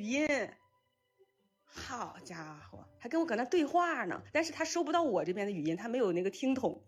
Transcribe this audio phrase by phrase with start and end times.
[0.00, 0.26] 语音，
[1.62, 4.22] 好家伙，还跟我搁那对话呢。
[4.32, 6.82] 但是他收不到我这边的语音，他没有那个听筒。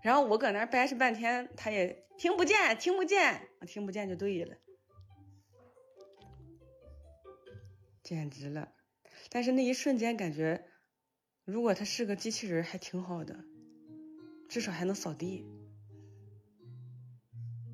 [0.00, 4.56] 然后我搁那掰扯半天，他也听不见，听不见，听不见就对了，
[8.04, 8.72] 简直了。
[9.28, 10.64] 但是那一瞬间感觉，
[11.44, 13.44] 如果他是个机器人还挺好的，
[14.48, 15.44] 至少还能扫地。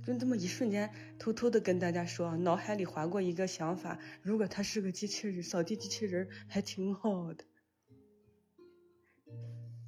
[0.05, 7.45] 就这么一瞬间，偷偷的跟大家说，脑海里划过一个想法：如果他是个机器人，扫地机器人还挺好的。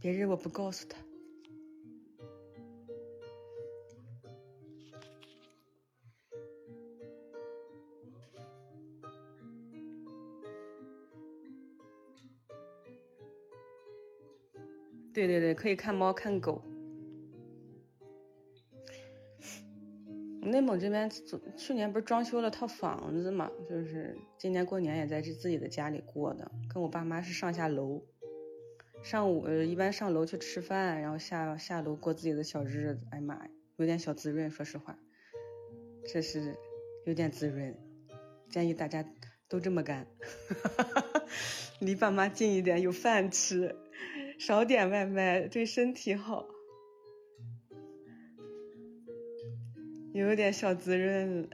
[0.01, 0.99] 别人我不告诉他。
[15.13, 16.74] 对对对，可以看猫看狗。
[20.45, 21.11] 内蒙这边
[21.57, 28.03] 去年不是装修了套房子嘛，就是今年过年也在这自己的家里过的，跟我爸妈是上下楼。
[29.03, 33.07] 上午呃一般上楼去吃饭，然后下下楼过自己的小日子。
[33.11, 34.99] 哎妈呀，有点小滋润，说实话，
[36.07, 36.57] 这是
[37.05, 37.77] 有点滋润，
[38.49, 39.05] 建议大家
[39.49, 40.07] 都这么干，
[41.81, 43.77] 离爸妈近一点，有饭吃。
[44.39, 46.45] 少点外卖对身体好，
[50.15, 51.49] 有点小滋润了。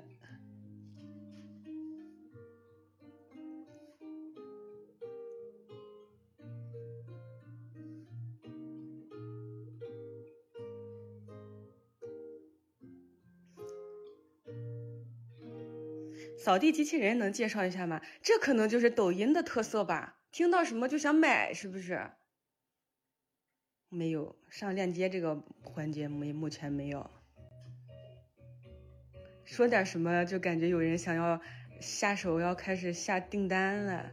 [16.37, 18.03] 扫地机器人能介绍一下吗？
[18.23, 20.19] 这可能就是抖音的特色吧？
[20.31, 22.11] 听到什么就想买，是不是？
[23.89, 27.20] 没有上链接这个环节没，目前没有。
[29.51, 31.39] 说点什么就感觉有人想要
[31.81, 34.11] 下手，要开始下订单了。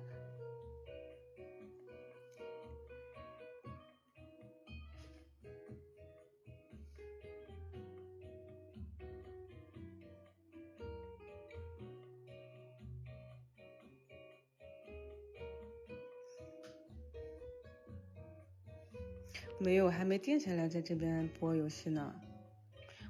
[19.59, 22.13] 没有，还没定下来，在这边播游戏呢。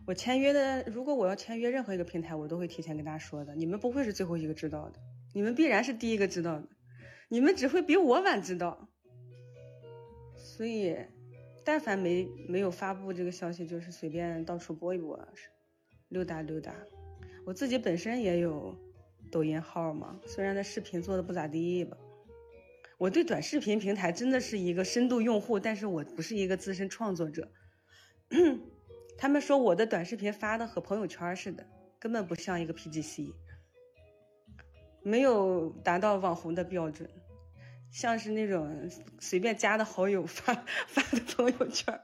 [0.08, 3.54] 我签约的，如果我要签约任何一个平台，我都会提前跟大家说的。
[3.54, 5.00] 你们不会是最后一个知道的，
[5.34, 6.68] 你们必然是第一个知道的，
[7.28, 8.88] 你们只会比我晚知道。
[10.38, 10.96] 所以，
[11.66, 15.20] 但凡没没有发布这个消息，就是随便到处播一播，
[16.08, 16.74] 溜达溜达。
[17.46, 18.74] 我自己本身也有
[19.30, 21.98] 抖音号嘛，虽然那视频做的不咋地吧。
[22.98, 27.52] 我对短视频平台真的是一个深度用户，但是我不是一个资深创作者。
[29.18, 31.66] 他们说我的短视频发的和朋友圈似的，
[32.00, 33.34] 根本不像一个 PGC，
[35.02, 37.10] 没有达到网红的标准，
[37.92, 38.90] 像是那种
[39.20, 40.54] 随便加的好友发
[40.88, 42.00] 发的朋友圈。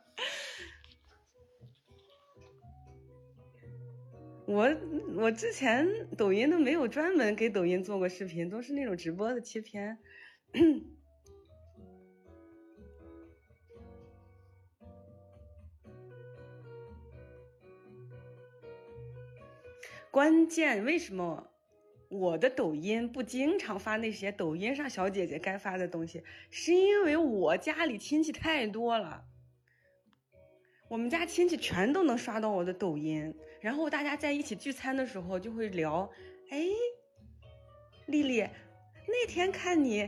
[4.45, 4.69] 我
[5.15, 5.87] 我之前
[6.17, 9.97] 抖音都没有专门给抖音做过视频，都是那种直播的切片。
[20.13, 21.49] 关键为什么
[22.07, 26.21] 我的抖音不经常发那些抖音上小姐姐该发的东西？
[26.51, 29.25] 是因为我家里亲戚太多了，
[30.87, 36.07] 我们家亲戚全都能刷到我的抖音，然后大家在一起聚餐的时候就会聊，
[36.51, 36.63] 哎，
[38.05, 38.47] 丽丽，
[39.07, 40.07] 那天看你。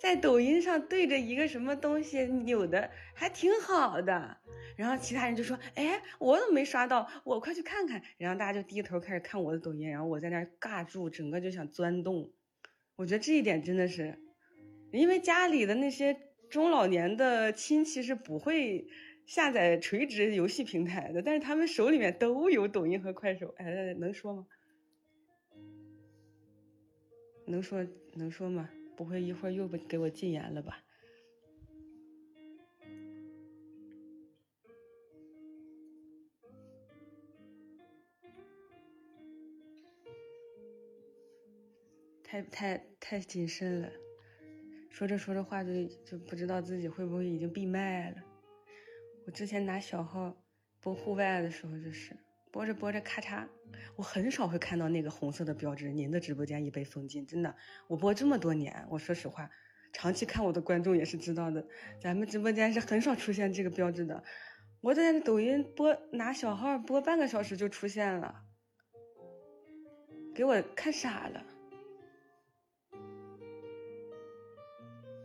[0.00, 4.38] 在抖音上对着一个什么东西扭的还挺好的，
[4.74, 7.06] 然后其他人就说：“哎，我怎么没刷到？
[7.22, 12.32] 我快去看看。”然后大家就低头开始看我的抖音，然后我在那尬住，整个就想钻洞。
[12.96, 14.18] 我觉得这一点真的是，
[14.90, 16.16] 因为家里的那些
[16.48, 18.86] 中老年的亲戚是不会
[19.26, 23.54] 下载垂直游戏平台的，但是他们手里面都有抖音和快手。
[23.58, 24.46] 哎，能说吗？
[27.46, 28.70] 能说能说吗？
[29.00, 30.84] 不会一会儿又不给我禁言了吧？
[42.22, 43.90] 太太太谨慎了，
[44.90, 48.22] 说着说着话就就不知道自己会不会已经闭麦了。
[49.24, 50.36] 我之前拿小号
[50.82, 52.14] 播户外的时候就是。
[52.52, 53.46] 播着播着，咔嚓！
[53.96, 57.26] 我很少会看到那个红色的标志，您的直播间已被封禁。
[57.26, 57.54] 真的，
[57.86, 59.50] 我播这么多年，我说实话，
[59.92, 61.64] 长期看我的观众也是知道的，
[62.00, 64.24] 咱们直播间是很少出现这个标志的。
[64.80, 68.42] 我在抖音播拿小号播半个小时就出现了，
[70.34, 71.44] 给我看傻了。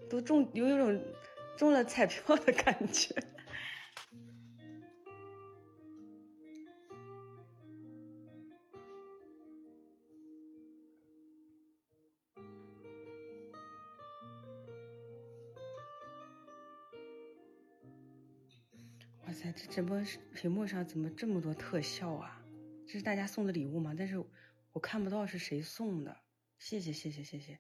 [0.08, 1.04] 都中有一种
[1.58, 3.16] 中了彩票的感觉。
[19.76, 20.02] 直播
[20.34, 22.42] 屏幕上怎么这么多特效啊？
[22.88, 23.94] 这是大家送的礼物吗？
[23.98, 24.18] 但是
[24.72, 26.16] 我看不到是谁送的。
[26.58, 27.60] 谢谢谢谢谢谢。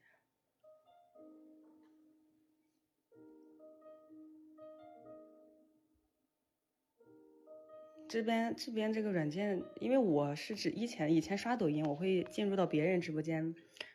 [8.08, 13.54] 这边这边这个软件，因为我是指以前以前刷抖音，我会进入到别人直播间，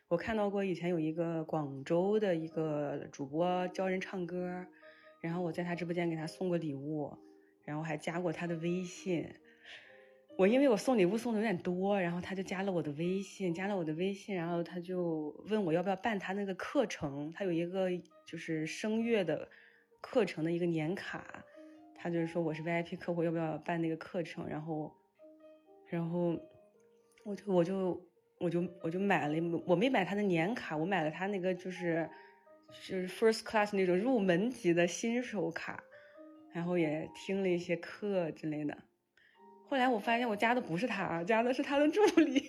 [0.08, 4.66] 我看到过以前有一个广州的一个主播教人唱歌，
[5.22, 7.16] 然后我在他直播间给他送过礼物，
[7.64, 9.28] 然后还加过他的微信。
[10.36, 17.90] 我因为我送礼物送的有点多，然后他就加了我的微信，加了我的微信，然后他就问我要不要办他那个课程，他有一个
[18.26, 19.46] 就是声乐的
[20.00, 21.44] 课程的一个年卡。
[21.94, 24.48] 他就是说我是 VIP 客户，要不要办那个课程？
[24.48, 24.90] 然后，
[25.86, 26.34] 然后
[27.26, 28.08] 我就我就
[28.38, 29.34] 我就我就买了，
[29.66, 32.08] 我没买他的年卡，我买了他那个就是
[32.88, 35.84] 就是 First Class 那种入门级的新手卡，
[36.52, 38.76] 然后也听了一些课之类的。
[39.68, 42.40] 后来我发现我加的不是他，加的是他的助理。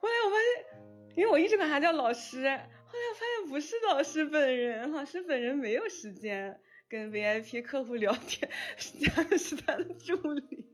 [0.00, 2.36] 后来我发现，因为我一直管他叫老师。
[2.38, 8.50] 后来我发现不是老师本人，老师本人没有时间跟 VIP 客户聊天，
[9.00, 10.66] 加的是他的助理。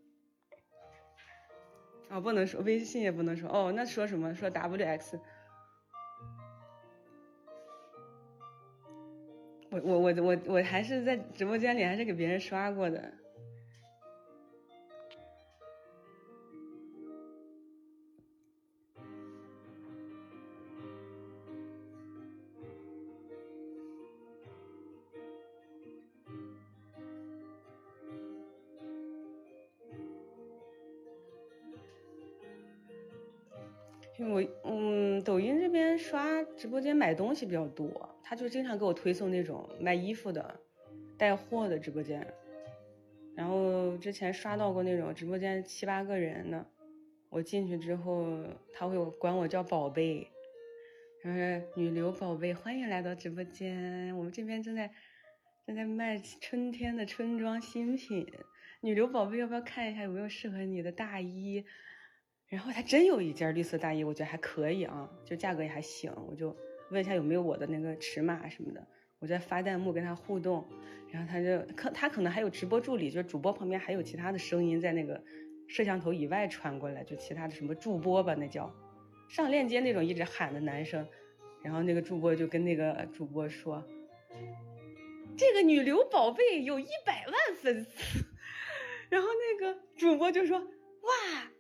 [2.11, 4.35] 啊，不能说微信也不能说哦，那说什么？
[4.35, 5.19] 说 WX。
[9.83, 13.13] 我我我我我还是在直播间里还是给别人刷过的。
[36.85, 40.61] 直播间买东西比较多，他就经常给我推送那种卖衣服的、
[41.17, 42.27] 带货的直播间。
[43.35, 46.67] 然后之前刷到过那种直播间七八个人的，
[47.31, 48.37] 我进去之后，
[48.75, 50.29] 他会管我叫宝贝，
[51.23, 51.33] 说
[51.75, 54.91] 女流宝贝，欢迎来到直播间，我们这边正在
[55.67, 58.31] 正在卖春天的春装新品，
[58.83, 61.65] 女流宝贝要不要看一下有没有适合你的大衣？
[62.49, 66.13] 然后他真有一件绿色大衣，我觉得还可以啊，就价格也还行。
[66.29, 66.55] 我就
[66.91, 68.87] 问一下有没有我的那个尺码什么的，
[69.19, 70.67] 我在发弹幕跟他互动，
[71.11, 75.23] 然后他就可他可能还有直播助理，就是主播旁边还有其他的声音在那个
[75.67, 78.73] 摄像头以外传过来，就其他的什么助播吧，那叫
[79.29, 81.07] 上链接那种一直喊的男生，
[81.63, 83.83] 然后那个助播就跟那个主播说，
[85.37, 88.25] 这个女流宝贝有一百万粉丝，
[89.11, 91.51] 然后那个主播就说哇。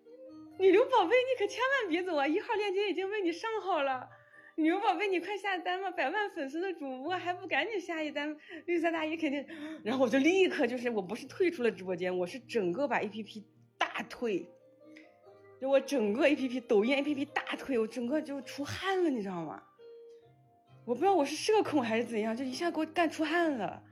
[0.56, 2.28] 女流宝贝，你可千万别走啊！
[2.28, 4.08] 一号链接已经为你上好了，
[4.56, 5.90] 牛宝贝，你快下单吧！
[5.90, 8.36] 百万粉丝的主播还不赶紧下一单？
[8.66, 9.44] 绿色大衣肯定……
[9.82, 13.42] 然后我就立刻就是，我不是退出了直播间，我是整个把 APP
[13.76, 14.48] 大退，
[15.60, 19.60] 就我整个 APP 抖音 APP 大退，我整个就出汗了，你知道吗？
[20.84, 23.82] 我不知道我是社恐还是怎样，就一下给我干出汗了。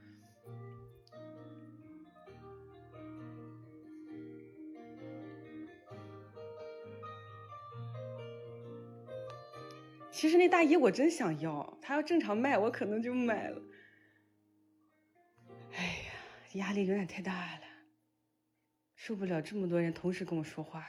[10.13, 13.63] 其实那大衣我真想要，他要正常卖，我可能就买了。
[15.73, 16.13] 哎呀，
[16.53, 17.63] 压力有点太大了，
[18.95, 20.87] 受不了这么多人同时跟我说话。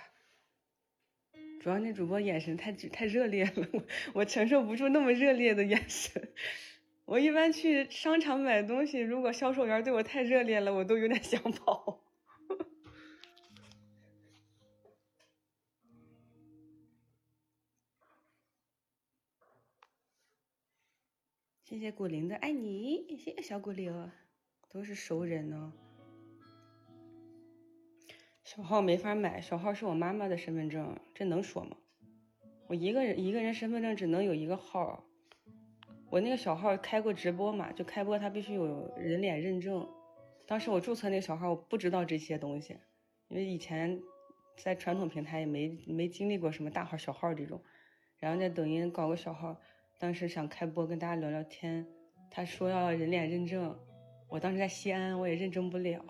[1.61, 3.83] 主要那主播眼神太太热烈了，我
[4.15, 6.33] 我承受不住那么热烈的眼神。
[7.05, 12.02] 我一般去商场买东西，如果销售员对我太热烈了，我都有点想跑。
[21.63, 24.11] 谢谢古灵的爱你，谢谢小古灵，
[24.69, 25.71] 都是熟人呢。
[28.43, 31.77] 小号没法买，小号是我妈妈的身份证，这能说吗？
[32.67, 35.05] 我一个人一个人身份证只能有一个号，
[36.09, 39.89] 我那个小号开过直播嘛，就开播它必须有人脸认证。
[40.45, 42.77] 当时我注册那个小号，我不知道这些东西，
[43.29, 44.01] 因为以前
[44.57, 47.63] 在传统平台也没没经历过什么大号小号这种，
[48.17, 49.61] 然后在抖音搞个小号。
[50.03, 51.87] 当时想开播跟大家聊聊天，
[52.29, 53.73] 他说要人脸认证，
[54.27, 56.03] 我当时在西安，我也认证不了。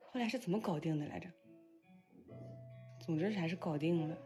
[0.00, 1.26] 后来是怎么搞定的来着？
[3.00, 4.18] 总之还是搞定了。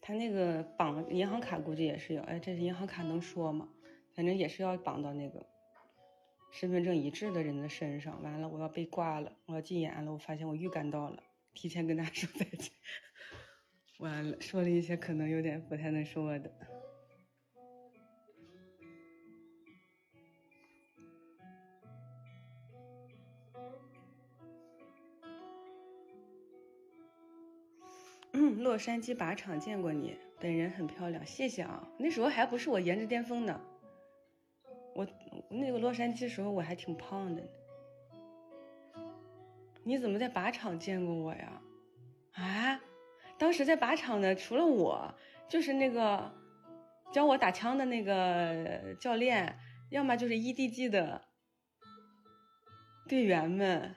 [0.00, 3.68] 他那个绑银行卡估计也是要，哎，这是银行卡能说吗？
[4.16, 5.46] 反正也是要绑到那个
[6.50, 8.20] 身份证一致的人的身上。
[8.20, 10.12] 完了，我要被挂了，我要禁言了。
[10.12, 11.22] 我发现我预感到了，
[11.54, 12.72] 提前跟大家说再见。
[13.98, 16.50] 完了，说了一些可能有点不太能说的。
[28.60, 31.88] 洛杉矶靶场见过你，本人很漂亮，谢谢啊。
[31.98, 33.60] 那时候还不是我颜值巅峰呢，
[34.94, 35.06] 我
[35.48, 37.42] 那个洛杉矶时候我还挺胖的。
[39.82, 41.62] 你怎么在靶场见过我呀？
[42.34, 42.80] 啊，
[43.38, 45.14] 当时在靶场的除了我，
[45.48, 46.34] 就是那个
[47.12, 49.58] 教我打枪的那个教练，
[49.90, 51.22] 要么就是 EDG 的
[53.08, 53.94] 队员们。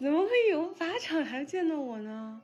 [0.00, 2.40] 怎么会有靶场还见到我呢？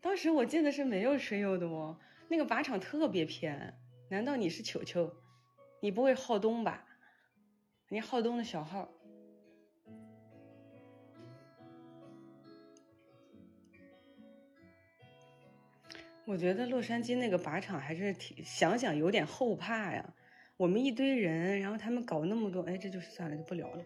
[0.00, 1.98] 当时我记得是没有水友的哦，
[2.28, 3.76] 那个靶场特别偏。
[4.10, 5.12] 难道你是球球？
[5.80, 6.86] 你不会浩东吧？
[7.88, 8.88] 你浩东的小号。
[16.26, 20.14] 我觉得洛杉矶那个靶场还是挺想想有点后怕呀。
[20.56, 23.84] 我们一堆人，然后他们搞那么多，哎，这就算了，就不聊了。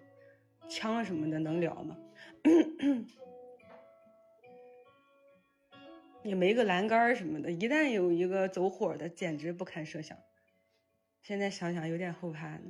[0.68, 1.96] 枪什么的能聊吗？
[6.22, 10.16] 也没个栏杆什么的，一旦有一个走火的，简直不堪设想。
[11.22, 12.60] 现在想想有点后怕呢。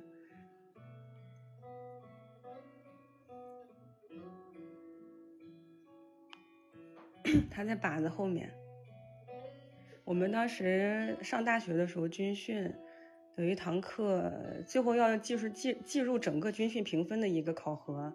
[7.51, 8.51] 他在靶子后面。
[10.09, 12.75] 我们当时上大学的时候军训。
[13.37, 14.33] 有一堂课，
[14.67, 18.12] 最后要就是记记入整个军训评分的一个考核，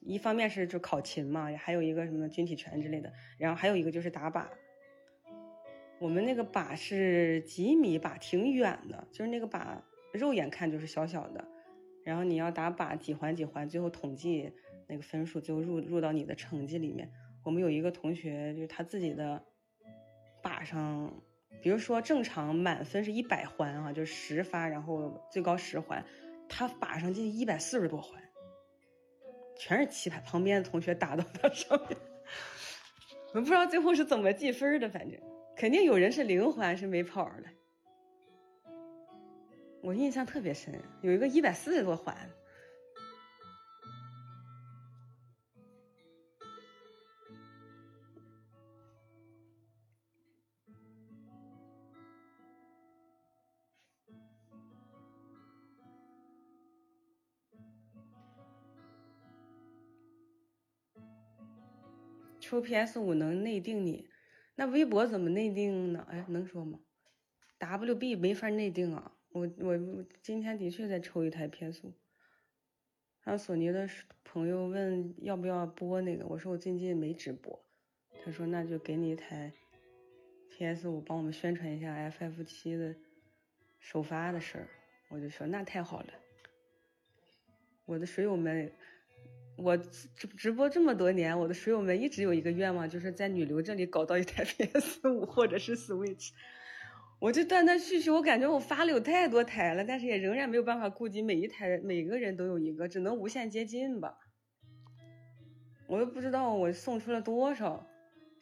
[0.00, 4.46] 一方面是就考勤嘛，还有一个什么军体拳之类的，然后还有一个就是打靶。
[6.00, 9.76] 我们那个靶是几米靶，挺远的，就是那个靶
[10.12, 11.46] 肉眼看就是小小的，
[12.02, 14.50] 然后你要打靶几环几环，最后统计
[14.88, 17.12] 那个分数，最后入入到你的成绩里面。
[17.44, 19.44] 我们有一个同学，就是他自己的
[20.42, 21.14] 靶上。
[21.64, 26.04] 比如说，正常满分是一百环啊，就是十发，然后最高十环，
[26.46, 28.22] 他靶上进一百四十多环，
[29.56, 31.96] 全是棋牌，旁边的同学打到他上面，
[33.32, 35.18] 我不知道最后是怎么计分的，反正
[35.56, 37.44] 肯定有人是零环是没跑的，
[39.80, 42.14] 我印象特别深，有一个一百四十多环。
[62.54, 64.08] 抽 PS 五能内定你，
[64.54, 66.06] 那微博怎么内定呢？
[66.08, 66.78] 哎，能说吗
[67.58, 69.10] ？WB 没法内定啊。
[69.30, 69.76] 我我
[70.22, 71.92] 今天的确在抽一台 PS 五。
[73.18, 73.90] 还有索尼的
[74.22, 77.60] 朋友问要不要播那个，我说我最近没直播。
[78.24, 79.52] 他说那就给你一台
[80.50, 82.94] PS 五，帮我们宣传一下 FF 七的
[83.80, 84.68] 首发的事儿。
[85.08, 86.14] 我就说那太好了，
[87.84, 88.70] 我的水友们。
[89.56, 96.30] 我直直播这么多年，我的水友们一直有一个愿望，就是在女流这里搞到一台 PS 五或者是 Switch。
[97.20, 104.18] 我就断断续续，我感觉我发了有太多台了，但是也仍然没有办法顾及每一台每个人都有一个，只能无限接近吧。
[105.86, 107.86] 我又不知道我送出了多少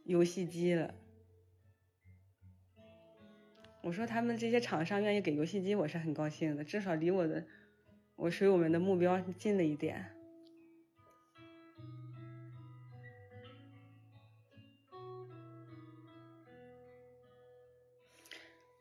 [0.04, 0.95] 游戏机了。
[3.83, 7.45] 我说他们这些厂商愿意给游戏机，我是很高兴的，至少离我的
[8.16, 10.07] 我水友们的目标近了一点。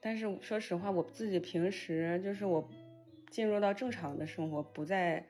[0.01, 2.67] 但是说实话，我自己平时就是我
[3.29, 5.23] 进入到正常的生活，不在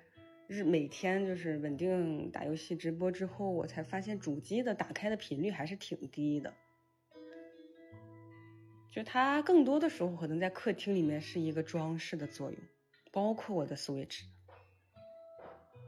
[0.48, 6.54] 日每天就是稳定打游戏直播之后，我才发现主机的打开的频率还是挺低的。
[8.90, 12.60] 就它更多的时候可能在客厅里面是一个装饰的作用，
[13.12, 14.22] 包括我的 Switch，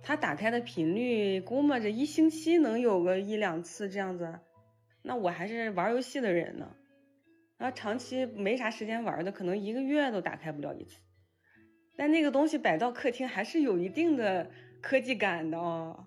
[0.02, 4.40] 它打开的频率估摸着一星期能有个一两次这样子，
[5.02, 6.76] 那我还是玩游戏的人呢。
[7.64, 11.00] 啊，长期没啥时间玩的，可能一个月都打开不了一次。
[11.96, 14.52] 但那个东西摆到客厅还是有一定的
[14.82, 16.06] 科技感的哦。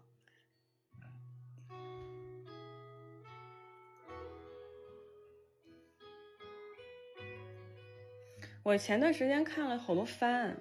[8.63, 10.55] 我前段时间看了好多番，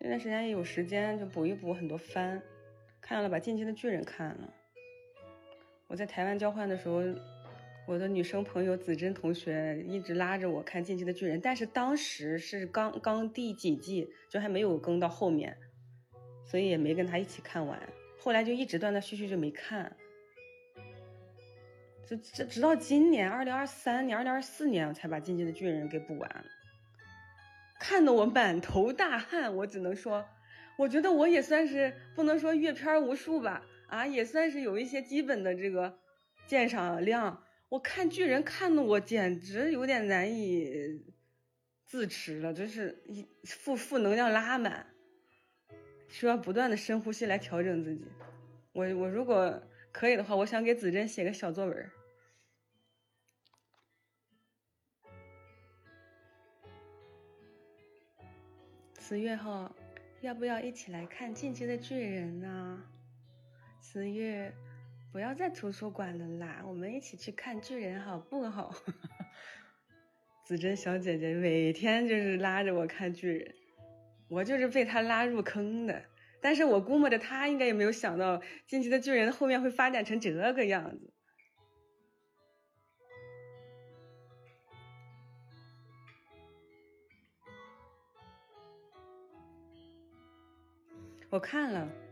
[0.00, 2.42] 那段时间有时间就补一补很多番，
[3.02, 4.50] 看了把《进击的巨人》看了。
[5.86, 7.02] 我在台湾交换的时候。
[7.86, 15.54] 我的女生朋友子珍同学一直拉着我看《进击的巨人》，但是当时是刚刚第几季，就还没有更到后面，
[16.46, 17.78] 所以也没跟他一起看完。
[18.18, 19.94] 后来就一直断断续续就没看，
[22.06, 26.44] 这这直到今年二零二三年、二零二四年，我才把《进击的巨人》给补完，
[27.78, 29.54] 看得我满头大汗。
[29.54, 30.24] 我只能说，
[30.78, 35.98] 我觉得我也算是不能说阅片无数吧，啊，也算是有一些基本的这个
[36.46, 37.43] 鉴赏量。
[37.68, 41.04] 我看巨人看的我简直有点难以
[41.84, 44.86] 自持了，就是一负负能量拉满，
[46.08, 48.04] 需要不断的深呼吸来调整自己。
[48.72, 51.90] 我我如果可以的话，我想给子珍写个小作文。
[58.98, 59.74] 四月号，
[60.20, 62.82] 要不要一起来看《进击的巨人》呢？
[63.80, 64.54] 四月。
[65.14, 68.74] 不要在图书馆了啦，我们一起去看巨人好不好？
[70.44, 73.54] 子珍小姐姐每天就是拉着我看巨人，
[74.28, 76.02] 我就是被她拉入坑的。
[76.40, 81.12] 但是我估摸着她应该也没有想到进击的巨人后面会发展成这个样子。
[91.30, 92.03] 我看了。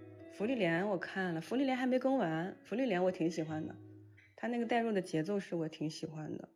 [0.43, 2.57] 福利连我看了，福利连还没更完。
[2.65, 3.77] 福利连我挺喜欢的，
[4.35, 6.49] 他那个带入的节奏是我挺喜欢的。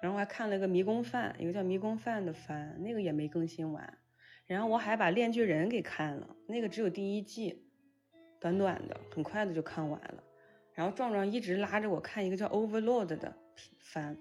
[0.00, 3.98] 然后我还看了个迷宫饭，一个叫迷宫饭的番，那个也没更新完。
[4.46, 7.66] 然后我还把链锯人给看了，那个只有第一季，
[8.38, 10.22] 短短的，很快的就看完了。
[10.72, 13.36] 然后壮壮一直拉着我看一个叫 Overlord 的
[13.80, 14.16] 番，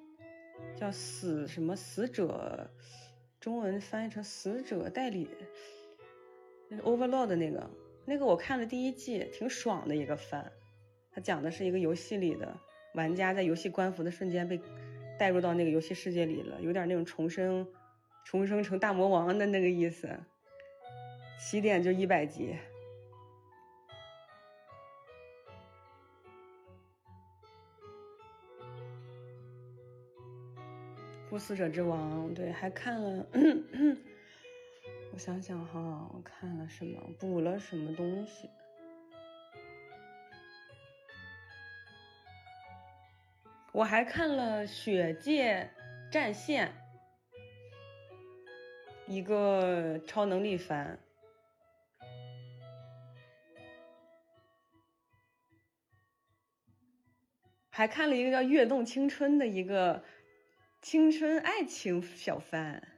[0.75, 2.67] 叫死什么死者，
[3.39, 5.27] 中文翻译成死者代理，
[6.67, 7.69] 那是 Overlord 那个。
[8.05, 10.51] 那个我看了第一季，挺爽的一个番。
[11.12, 12.58] 它讲的是一个游戏里的
[12.93, 14.60] 玩家在游戏关服的瞬间被
[15.20, 17.67] 带入到那个游戏世界里了，有点那种重生、
[18.25, 20.10] 重生成大魔王的那个意思。
[21.39, 22.56] 起点就一百级。
[31.30, 33.25] 不死者之王，对，还看了。
[35.13, 35.80] 我想想哈，
[36.13, 38.50] 我看了什么，补了什么东西？
[43.74, 45.69] 我还看了《血界
[46.12, 46.67] 战线》，
[49.06, 51.00] 一个超能力番，
[57.69, 60.04] 还看了一个叫《跃动青春》的一个
[60.82, 62.90] 青春爱情小番。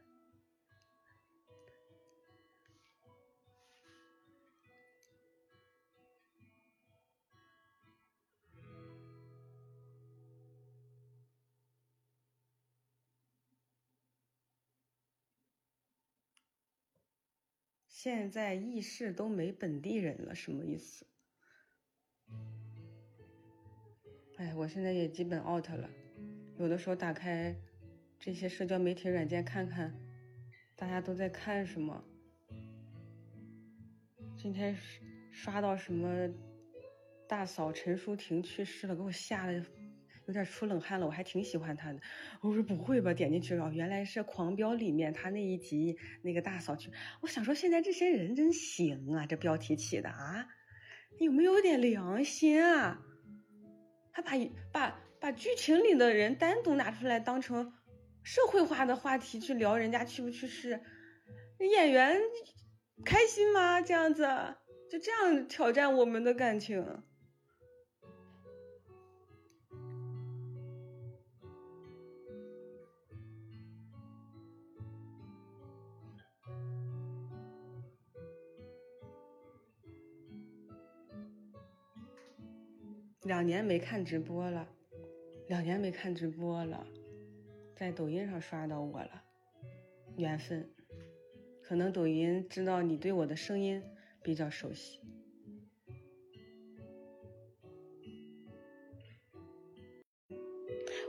[18.03, 21.05] 现在议事都没本地人了，什么意思？
[24.35, 25.89] 哎，我现在也基本 out 了。
[26.57, 27.55] 有的时候打开
[28.19, 29.97] 这些社交媒体软件看看，
[30.75, 32.03] 大家都在看什么。
[34.35, 34.75] 今天
[35.31, 36.29] 刷到什么
[37.25, 39.65] 大嫂陈淑婷去世了，给我吓得。
[40.27, 41.99] 有点出冷汗了，我还挺喜欢他的。
[42.41, 46.91] 我说不会吧，点进去哦，原来是《狂飙》里面他那一集那个大嫂去。
[47.21, 50.47] 我想说，现在这些人真行啊，这标题起的啊，
[51.19, 53.01] 有没有点良心啊？
[54.12, 54.31] 还把
[54.71, 57.73] 把把剧情里的人单独拿出来当成
[58.21, 60.81] 社会化的话题去聊，人家去不去世？
[61.59, 62.21] 演员
[63.03, 63.81] 开心吗？
[63.81, 64.23] 这样子
[64.89, 67.03] 就这样挑战我们的感情？
[83.25, 84.67] 两年没看直播了，
[85.47, 86.86] 两年没看直播了，
[87.73, 89.23] 在抖音上刷到我了，
[90.17, 90.69] 缘分，
[91.62, 93.81] 可能抖音知道你对我的声音
[94.21, 94.99] 比较熟悉。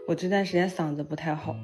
[0.06, 1.56] 我这段时间嗓子不太好，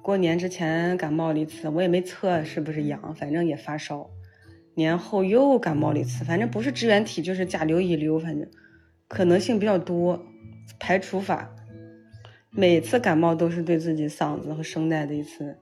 [0.00, 4.08] 过年之前感冒了一次，我也没测是不是阳，反正也发烧，
[4.74, 8.48] 年后又感冒了一次，反正不是支原体就是甲流乙流，反正。
[9.08, 10.24] 可能性比较多
[10.78, 11.54] 排除法。
[12.50, 15.58] 每次感冒都是对自己嗓子和声带的一次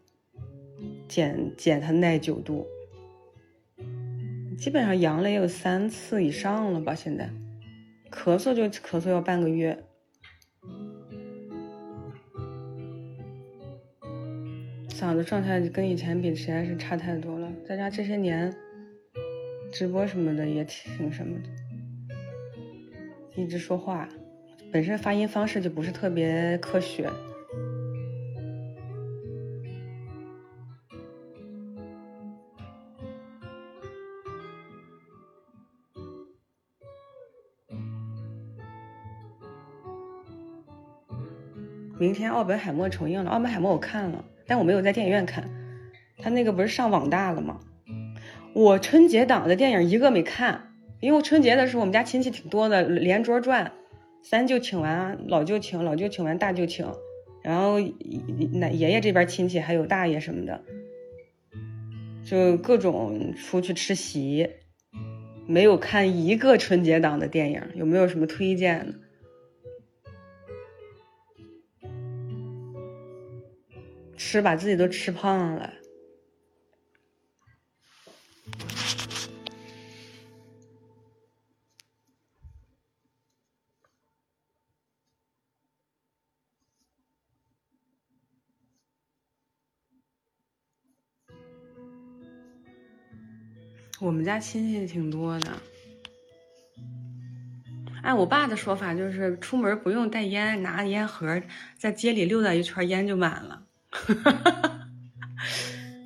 [1.09, 2.67] 减减它耐久度。
[4.59, 7.31] 基本上阳了也有三次以上了吧现在。
[8.11, 9.87] 咳嗽就咳嗽要半个月。
[14.97, 18.51] 嗓子状态跟以前比实在是差太多了再加这些年
[19.71, 21.66] 直播什么的也挺什么的
[23.37, 24.09] 一直说话，
[24.73, 27.11] 本身发音方式就不是特别科学。
[41.99, 45.49] 明天奥本海默重映了，奥本海默我看了，但我没有在电影院看，
[46.19, 47.61] 他那个不是上网大了吗？
[48.55, 53.73] 我春节档的电影一个没看，因为春节的时候我们家亲戚挺多的，连桌转，
[54.23, 56.91] 三舅请完，老舅请，老舅请完，大舅请，
[57.43, 57.79] 然后
[58.53, 60.65] 奶爷爷这边亲戚还有大爷什么的，
[62.25, 64.49] 就各种出去吃席，
[65.47, 68.95] 没有看一个春节档的电影，有没有什么推荐的？
[74.17, 75.73] 吃把自己都吃胖了。
[94.07, 95.51] 我们家亲戚挺多的，
[98.05, 101.43] 按我爸的说法，就是出门不用带烟，拿烟盒
[101.77, 103.65] 在街里溜达一圈，烟就满了。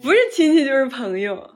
[0.01, 1.55] 不是亲戚就是朋友。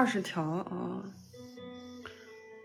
[0.00, 1.04] 二十条啊！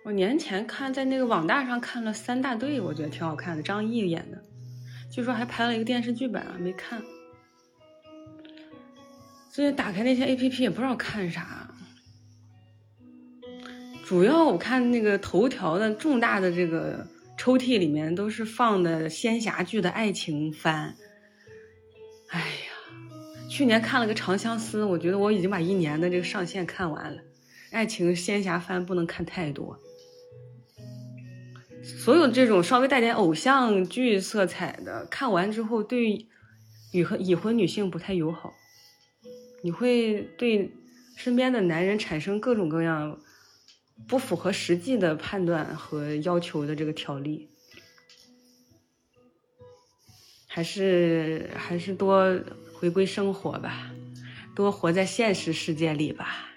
[0.05, 4.41] 我年前看在那个网大上看了《三大队》，我觉得挺好看的，张译演的，
[5.11, 7.01] 据说还拍了一个电视剧版，没看。
[9.49, 11.69] 最近打开那些 A P P 也不知道看啥，
[14.05, 17.05] 主要我看那个头条的重大的这个
[17.37, 20.95] 抽屉里面都是放的仙侠剧的爱情番。
[23.55, 27.21] 去年看了个《长相思》，我觉得我已经把一年的这个上线看完了。
[27.71, 29.79] 爱情仙侠番不能看太多。
[31.81, 36.27] 所有这种稍微带点偶像剧色彩的，看完之后对
[36.91, 38.53] 已婚已婚女性不太友好，
[39.63, 40.69] 你会对
[41.15, 43.21] 身边的男人产生各种各样
[44.05, 47.47] 不符合实际的判断和要求的这个条例，
[50.45, 52.37] 还是还是多
[52.79, 53.91] 回归生活吧，
[54.55, 56.49] 多活在现实世界里吧。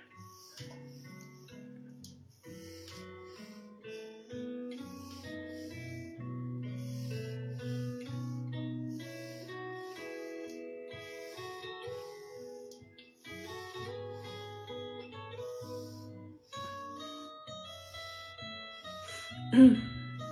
[19.52, 19.76] 嗯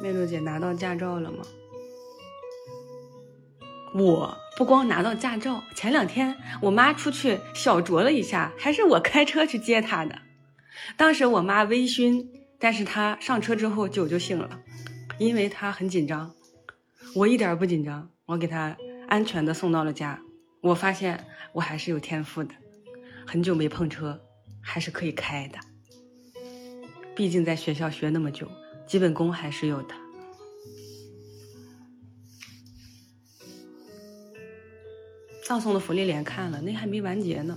[0.03, 1.43] 妹露姐拿到驾照了吗？
[3.95, 10.19] 我不光拿到驾照，前两天我妈出去小酌了一下，还是我开车去接她的。
[10.97, 12.27] 当时我妈微醺，
[12.59, 14.63] 但是她上车之后酒就醒了，
[15.19, 16.35] 因为她很紧张。
[17.15, 18.75] 我一点不紧张，我给她
[19.09, 20.19] 安全的送到了家。
[20.63, 22.55] 我发现我还是有天赋的，
[23.27, 24.19] 很久没碰车，
[24.63, 25.59] 还是可以开的。
[27.15, 28.51] 毕竟在学校学那么久。
[28.87, 29.95] 基本功还是有的。
[35.47, 37.57] 葬送的芙莉莲看了，那还没完结呢。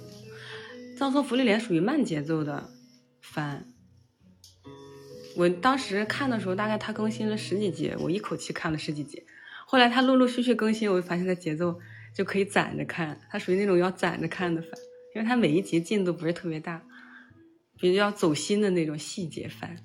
[0.95, 2.69] 葬送芙莉莲属于慢节奏的
[3.19, 3.65] 番。
[5.35, 9.23] 我当时看的时候，大概它更新了十几集，我一口气看了十几集。
[9.65, 11.79] 后来它陆陆续续更新，我就发现它节奏
[12.13, 13.19] 就可以攒着看。
[13.31, 14.71] 它属于那种要攒着看的番，
[15.15, 16.83] 因为它每一集进度不是特别大，
[17.79, 19.75] 比较走心的那种细节番。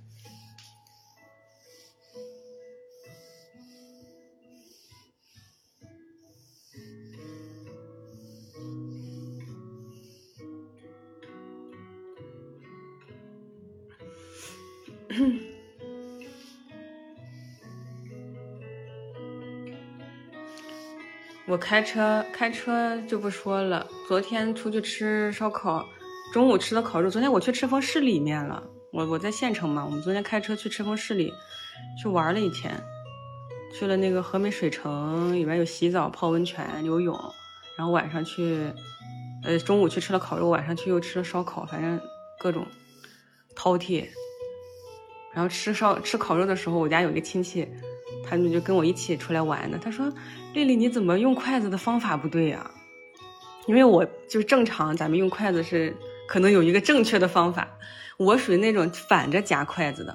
[21.46, 23.86] 我开车开车就不说了。
[24.08, 25.86] 昨天出去吃烧烤，
[26.32, 27.08] 中午吃的烤肉。
[27.10, 29.84] 昨天我去赤峰市里面了，我我在县城嘛。
[29.84, 31.32] 我们昨天开车去赤峰市里
[32.00, 32.72] 去玩了一天，
[33.78, 37.18] 去了那个和美水城，里面有洗澡、泡温泉、游泳。
[37.76, 38.72] 然后晚上去，
[39.44, 42.00] 呃，中午去吃了烤肉，晚上去又吃了烧烤，反正
[42.38, 42.66] 各种
[43.54, 44.08] 饕餮。
[45.34, 47.68] 然后吃烧吃烤肉的时候，我家有一个亲戚
[48.24, 49.76] 他们就跟我一起出来玩的。
[49.76, 50.10] 他说
[50.54, 52.70] ：“丽丽，你怎么用筷子的方法不对呀？”
[53.66, 55.96] 因为我就正常，咱们用筷子是
[56.28, 57.68] 可能有一个正确的方法，
[58.18, 60.14] 我属于那种反着夹筷子的。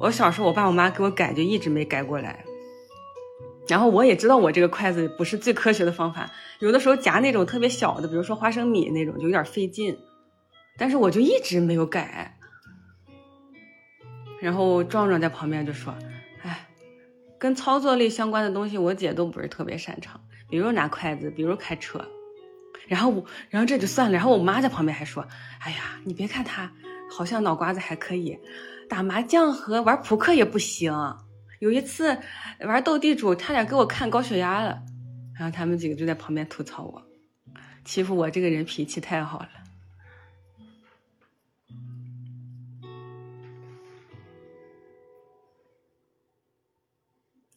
[0.00, 2.44] 我小时候，我爸我妈给我改，就一直没改过来。
[3.68, 9.96] 然后我也知道我这个筷子不是最科学的方法，有的时候夹那种特别小的，比如说花生米那种，就有点费劲。
[10.76, 12.36] 但是我就一直没有改。
[14.42, 15.94] 然后壮壮在旁边就说
[16.42, 16.66] ：“哎，
[17.38, 22.04] 跟操作类相关的东西，我姐都不是特别擅长，比如拿筷子，比如开车。”
[22.88, 24.14] 然后我，然后这就算了。
[24.14, 25.24] 然后我妈在旁边还说
[25.62, 26.68] ：“哎呀，你别看他
[27.08, 28.36] 好像脑瓜子还可以，
[28.88, 30.92] 打麻将和玩扑克也不行。
[31.60, 32.18] 有一次
[32.66, 34.82] 玩斗地主，差点给我看高血压了。”
[35.38, 37.00] 然后他们几个就在旁边吐槽我，
[37.84, 39.48] 欺负我这个人脾气太好了。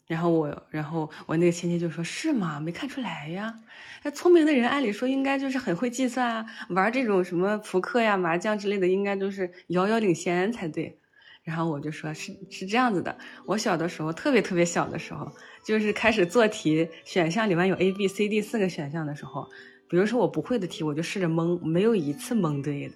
[0.08, 2.60] 然后我，然后我那个亲戚就说：“是吗？
[2.60, 3.60] 没看出来呀。
[4.04, 11.00] 那聪明的人，按理说应该就是很会计算啊，玩这种什么扑克呀、麻将之类的，应该都是遥遥领先才对。”
[11.44, 13.15] 然后我就说：“是是这样子的。
[13.46, 15.32] 我小的时候，特别特别小的时候，
[15.63, 19.48] 就是开始做题，选项里面有 A、B、C、D 四个选项的时候，
[19.89, 22.96] 比如说我不会的题，我就试着蒙，没有一次蒙对的。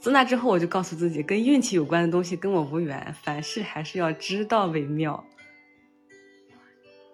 [0.00, 5.22] 自那之后，我就告诉自己，跟运气有关的东西跟我无缘，凡事还是要知道为妙。”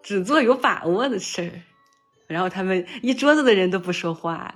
[0.03, 1.53] 只做有把握的事儿，
[2.27, 4.55] 然后他们一桌子的人都不说话了。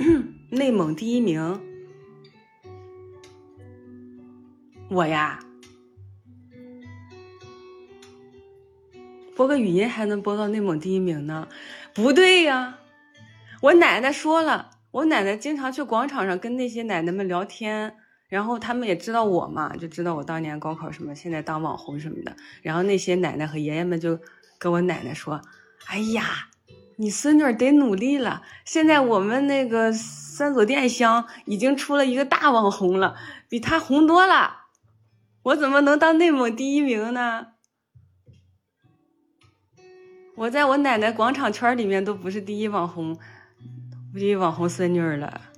[0.48, 1.60] 内蒙第一名，
[4.88, 5.38] 我呀，
[9.36, 11.46] 播个语音还能播到内蒙第一名呢？
[11.92, 12.78] 不对呀，
[13.60, 17.94] 我奶奶说了，我奶奶经常去广场上跟那些奶奶们聊天，
[18.28, 24.18] 然后他们也知道我嘛，就知道我当年高考什么，现在当网红什么的，然后那些奶奶和爷爷们就
[24.58, 25.42] 跟我奶奶说
[25.88, 26.46] ：“哎呀。”
[27.00, 28.42] 你孙女得努力了。
[28.66, 33.16] 现在我们那个三左店乡已经出了一个大网红了，
[33.48, 34.66] 比他红多了。
[35.44, 37.46] 我怎么能当内蒙第一名呢？
[40.36, 43.18] 我在我奶奶广场圈里面都不是第一网红，
[44.12, 45.49] 第一网红孙女了。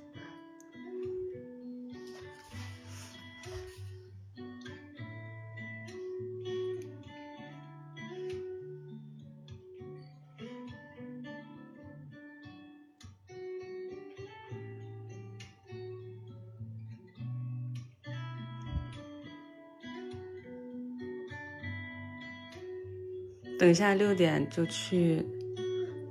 [23.63, 25.25] 等一下六点就去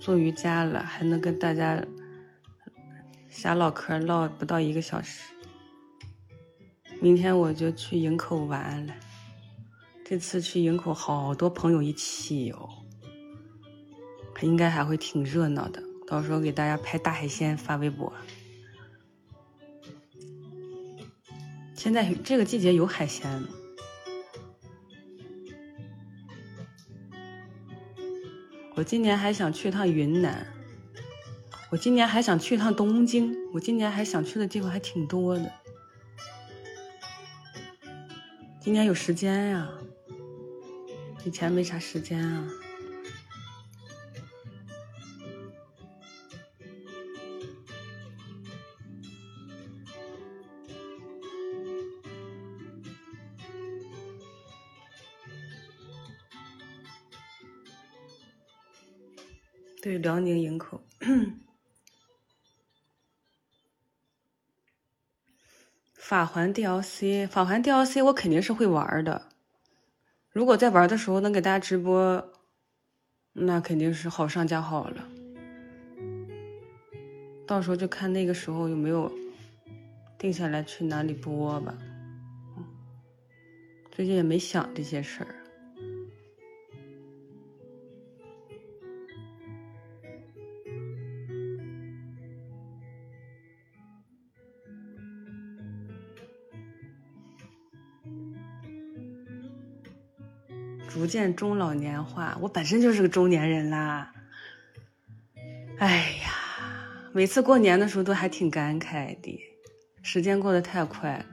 [0.00, 1.84] 做瑜伽了，还能跟大家
[3.28, 5.34] 瞎唠嗑，唠不到一个小时。
[6.98, 8.94] 明天我就去营口玩了，
[10.02, 12.66] 这次去营口好多朋友一起哦，
[14.40, 15.82] 应该还会挺热闹的。
[16.06, 18.10] 到时候给大家拍大海鲜发微博。
[21.74, 23.48] 现在这个季节有海鲜吗？
[28.82, 30.44] 我今年还想去趟云南，
[31.70, 35.52] 我今年还想去趟东京，我今年还想去的地方还挺多的。
[38.60, 39.70] 今年有时间呀，
[41.24, 42.48] 以前没啥时间啊。
[59.82, 60.80] 对，辽宁营口，
[65.92, 69.28] 法环 DLC，法环 DLC 我肯定是会玩的。
[70.30, 72.32] 如果在玩的时候能给大家直播，
[73.32, 75.08] 那肯定是好上加好了。
[77.44, 79.12] 到时候就看那个时候有没有
[80.16, 81.76] 定下来去哪里播吧。
[83.90, 85.41] 最近也没想这些事儿。
[101.12, 104.10] 见中老年化，我本身就是个中年人啦。
[105.76, 106.32] 哎呀，
[107.12, 109.38] 每次过年的时候都还挺感慨的，
[110.02, 111.26] 时间过得太快了。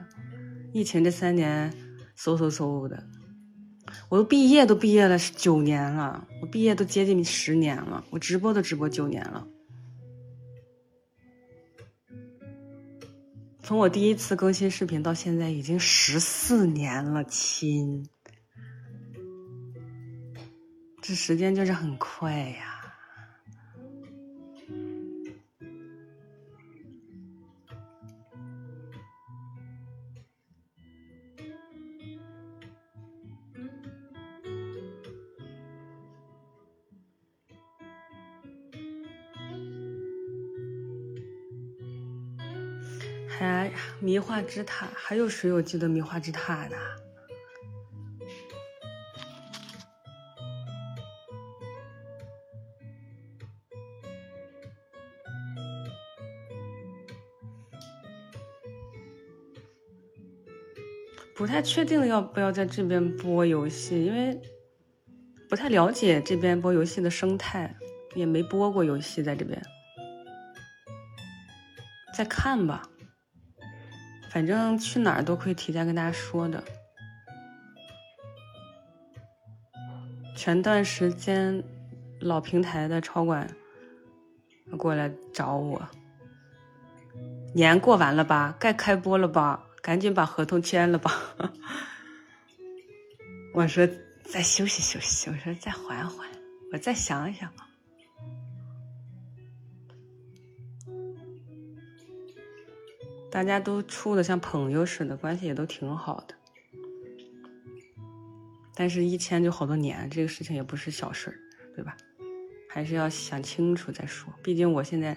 [0.74, 1.72] 疫情这三年，
[2.14, 3.02] 嗖嗖嗖的，
[4.10, 9.46] 我都毕业都毕业了九年了，我毕业都接近十年了，我直播都直播九年了。
[13.62, 18.06] 从我第一次更新视频到现在，已经十四年了，亲，
[21.02, 22.76] 这时间就是很快呀。
[43.26, 46.76] 还迷幻之塔，还有谁有记得迷幻之塔的？
[61.40, 64.38] 不太确定要不要在这边播游戏，因为
[65.48, 67.74] 不太了解这边播游戏的生态，
[68.14, 69.58] 也没播过游戏在这边，
[72.14, 72.82] 再看吧。
[74.28, 76.62] 反正去哪儿都可以提前跟大家说的。
[80.36, 81.64] 前段时间
[82.20, 83.50] 老平台的超管
[84.76, 85.80] 过来找我，
[87.54, 91.12] 年过完了吧，该开播了吧，赶紧把合同签了吧。
[93.54, 93.88] 我说
[94.24, 96.28] 再休息休息，我说再缓缓，
[96.72, 97.50] 我再想一想。
[103.30, 106.34] 大家都处的像朋友似的，关系也都挺好的。
[108.74, 111.38] 但是，一签就好多年，这个事情也不是小事儿，
[111.76, 111.96] 对吧？
[112.68, 114.32] 还是要想清楚再说。
[114.42, 115.16] 毕竟我现在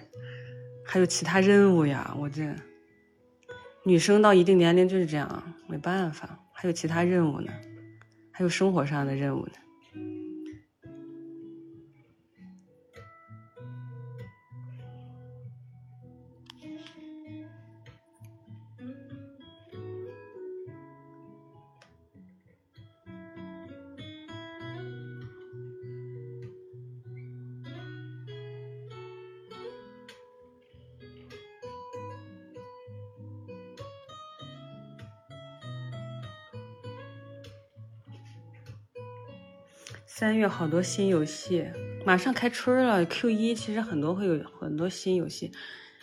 [0.84, 2.54] 还有其他任务呀，我这
[3.86, 7.52] 女生到一定年龄就是这样，没办法，还有其他任务呢，
[8.32, 9.52] 还有生活上的任务呢。
[40.24, 41.66] 三月好多新游戏，
[42.02, 43.04] 马上开春了。
[43.04, 45.52] Q 一其实很多会有很多新游戏。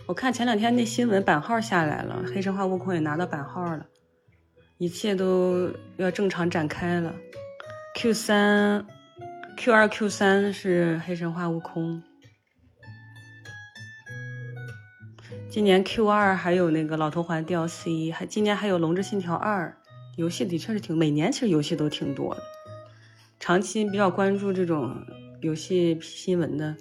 [0.05, 3.83] 我看前两天那新闻版号下来了，黑神话悟空也拿到版号了，
[4.77, 7.11] 一切都要正常展开了。
[7.95, 8.85] Q 三、
[9.57, 12.03] Q 二、Q 三是黑神话悟空，
[15.49, 19.75] 今年 Q 二还有那个老头环 DLC，还今年还有龙之信条二。
[20.15, 22.41] 游戏的确是挺，每年其实游戏都挺多的。
[23.41, 25.03] 长期比较关注这种
[25.41, 26.77] 游戏新闻的，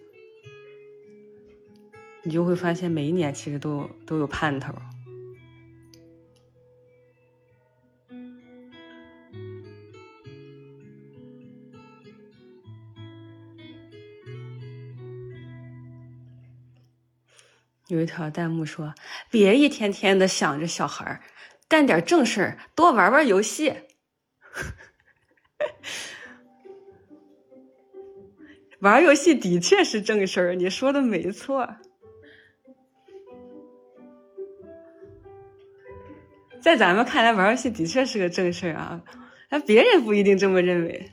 [2.22, 4.74] 你就会发现每一年其实都都有盼头。
[17.88, 18.94] 有一条弹幕说
[19.32, 21.22] ：“别一天天的想着小孩儿
[21.66, 23.74] 干点正事儿，多玩玩游戏。”
[28.80, 31.68] 玩游戏的确是正事儿，你说的没错。
[36.60, 39.02] 在咱们看来，玩游戏的确是个正事儿啊，
[39.48, 41.10] 但别人不一定这么认为。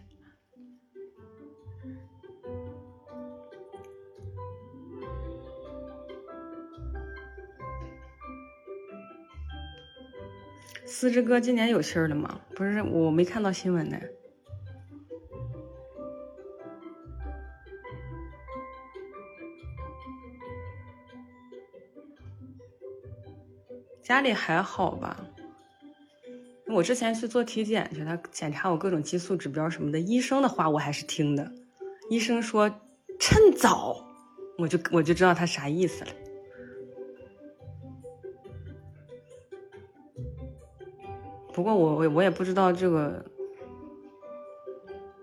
[10.85, 12.41] 思之歌今年有信儿了吗？
[12.55, 13.97] 不是，我没看到新闻呢。
[24.07, 25.17] 家里还好吧？
[26.65, 31.51] 我之前去做体检去，他检查我各种激素指标什么的，医生的话我还是听的。
[32.09, 32.69] 医生说
[33.19, 33.97] 趁早，
[34.57, 36.11] 我就我就知道他啥意思了。
[41.53, 43.25] 不过我我我也不知道这个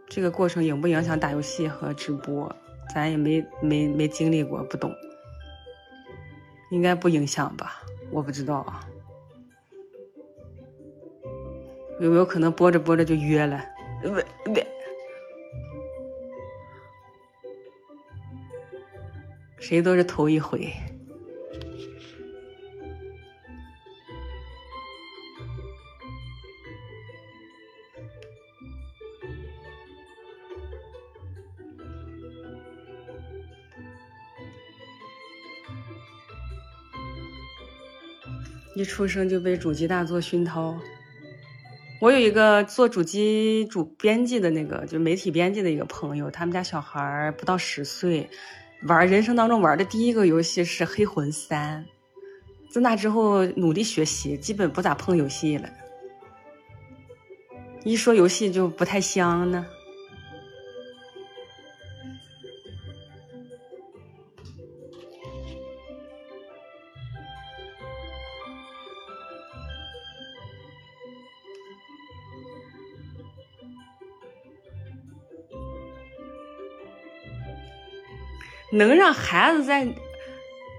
[0.09, 2.55] 这个过程影不影响打游戏和直播，
[2.95, 4.93] 咱也没没没经历过，不懂，
[6.71, 7.81] 应该不影响吧。
[8.15, 8.89] 我不知道啊，
[11.99, 13.61] 有没有可能播着播着就约了？
[14.05, 14.09] 不
[14.53, 14.61] 不，
[19.59, 20.73] 谁都是头一回。
[38.75, 40.79] 一出生就被主机大作熏陶。
[42.01, 48.29] 我有一个做主机主编辑的那个，就媒体编辑的一个朋友，他们家小孩不到十岁，
[48.89, 51.85] 玩人生当中玩的第一个游戏是《黑魂三》。
[52.69, 55.71] 自那之后努力学习，基本不咋碰游戏了。
[57.85, 59.65] 一说游戏就不太香呢。
[78.73, 79.87] 能让孩子在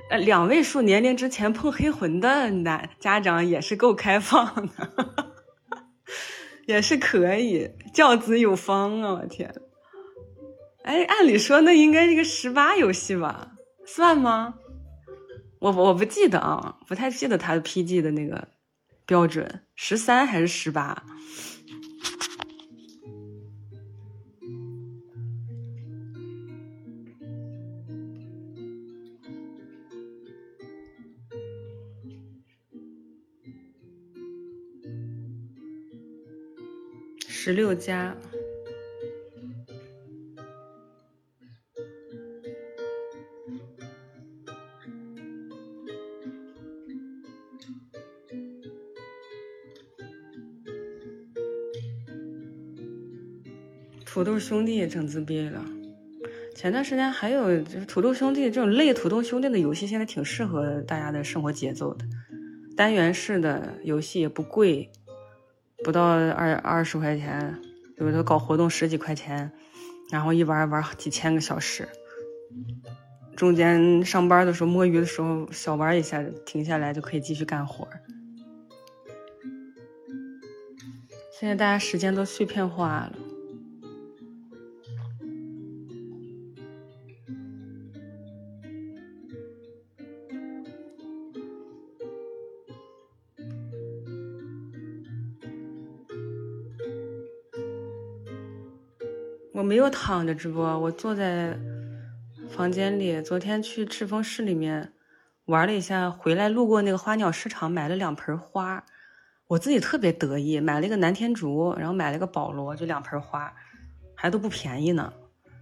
[0.10, 5.34] 呃两位数年龄之前碰黑魂的男家长也是够开放的，
[6.68, 9.14] 也是可以教子有方啊！
[9.14, 9.54] 我天，
[10.84, 13.54] 哎，按理说那应该是个十八游戏吧？
[13.86, 14.56] 算吗？
[15.60, 18.48] 我我不记得啊，不太记得他的 PG 的那个
[19.06, 21.04] 标准，十三还是十八？
[37.46, 38.18] 十六加，
[54.04, 55.64] 土豆兄弟也整自闭了。
[56.56, 62.08] 前段时间还有就是土豆兄弟这种类土豆兄弟的游戏，现在挺适合大家的生活节奏的，
[62.76, 64.90] 单元式的游戏也不贵。
[65.86, 67.62] 不到二二十块钱，
[67.98, 69.52] 有的搞活动十几块钱，
[70.10, 71.88] 然后一玩玩几千个小时，
[73.36, 77.88] 中间上班的时候摸鱼的时候小玩一下，停下来就可以继续干活。
[81.40, 83.14] 现在大家时间都碎片化了。
[99.66, 101.58] 没有躺着直播，我坐在
[102.52, 103.22] 房间里。
[103.22, 104.94] 昨天去赤峰市里面
[105.46, 108.84] 玩了一下，回来路过那个花鸟市场，买了两盆花，
[109.48, 113.52] 我自己特别得意，买了一个南天竹，然后买了个保罗，就两盆花，
[114.16, 115.12] 还都不便宜呢。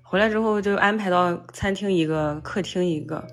[0.01, 3.25] 回来之后就安排到餐厅一个，客厅一个。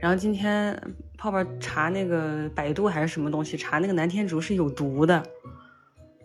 [0.00, 0.76] 然后今天
[1.16, 5.22] 泡泡查那个百度还是什么东西，查那个南天竹是有毒的。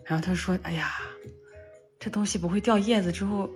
[0.04, 0.90] 然后他说：“哎呀，
[1.98, 3.48] 这东西不会掉叶子之后。”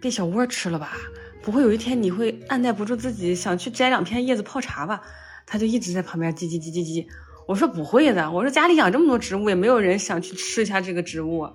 [0.00, 0.96] 被小窝吃了吧？
[1.42, 5.00] 不会有一天你会按耐不住自己想去摘两片叶子泡茶吧？
[5.46, 7.06] 他就一直在旁边叽叽叽叽叽。
[7.46, 11.48] 我说不会的，我说家里养这么多植物，也没有人想去吃一下这个植物。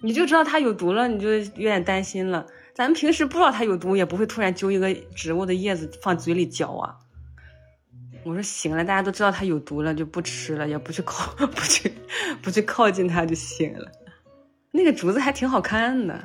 [0.00, 2.46] 你就知道它有毒了，你就有点担心了。
[2.74, 6.96] 咱们平时不知道它有毒，也不会突然揪一个植物的叶子放嘴里嚼啊。
[8.24, 11.92] 我说行了，大家都知道它有毒了，就不吃了，也不去靠， 不去，
[12.42, 13.90] 不去靠近它就行了。
[14.72, 16.20] 那个竹子还挺好看的。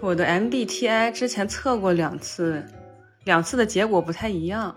[0.00, 2.64] 我的 MBTI 之前测过两次，
[3.24, 4.74] 两次的结果不太一样。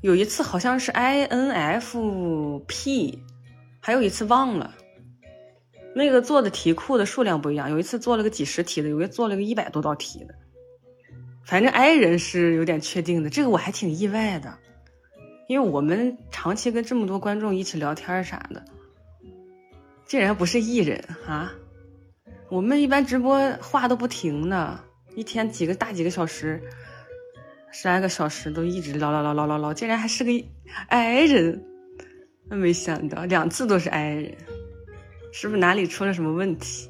[0.00, 2.62] 有一次好像是 INFP，
[3.80, 4.72] 还有一次忘了。
[5.94, 10.34] 那个做的题库的数量不一样，有一次做了个几十题的，有一次做了个一百多道题的。
[11.44, 14.56] 反正 I 人是有点确定的，这个我还挺意外的，
[15.48, 18.64] 因为我们长期跟这么多观众一起聊天啥的，
[20.06, 21.52] 竟然不是 E 人啊！
[22.50, 24.80] 我们一般直播话都不停的，
[25.14, 26.62] 一天几个大几个小时，
[27.70, 30.30] 十来个小时都一直唠唠唠唠唠唠，竟然还是个
[30.88, 31.62] I 人，
[32.48, 34.34] 没想到两次都是 I 人，
[35.30, 36.88] 是不是哪里出了什么问题？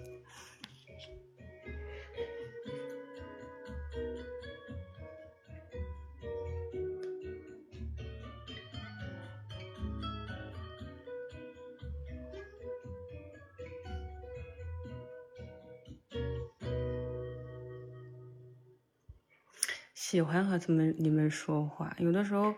[20.11, 22.55] 喜欢和他们你们说话，有的时候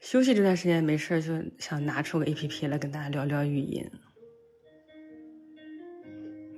[0.00, 3.86] 休息这段时间没事就想拿出个 A P P 来跟大家聊聊语音，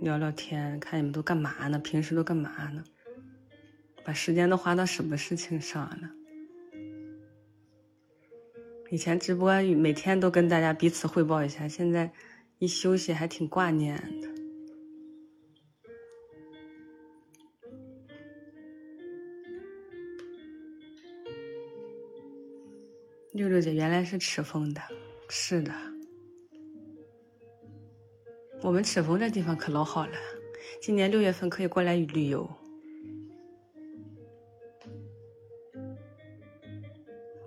[0.01, 1.77] 聊聊天，看你们都干嘛呢？
[1.81, 2.85] 平时都干嘛呢？
[4.05, 6.09] 把时间都花到什么事情上了？
[8.93, 12.13] 以前直播每天都跟大家彼此汇报一下，现在
[12.61, 14.28] 一休息还挺挂念的。
[23.39, 24.83] 六六姐原来是赤峰的，
[25.29, 25.73] 是的，
[28.63, 30.13] 我们赤峰这地方可老好了，
[30.83, 32.51] 今年六月份可以过来旅游。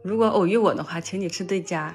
[0.02, 1.94] 如果偶遇我的话，请你吃对家。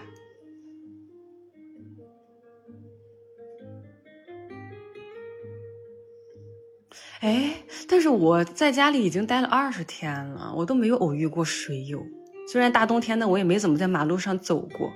[7.21, 12.07] 哎，但是我在家里已经待了二十天了，我都没有偶遇过水友。
[12.47, 14.93] 虽然大冬天的，我也没怎么在马路上走过。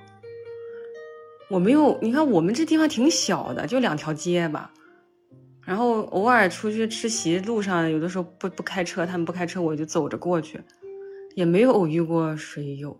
[1.49, 4.71] 我没有，你看我们这地方挺小的，就两条街吧。
[5.65, 10.61] 然后偶尔出去吃席，路上有的时候不不开车，他们不开车，我就走着过去。
[11.35, 12.99] 也没有偶遇过水友，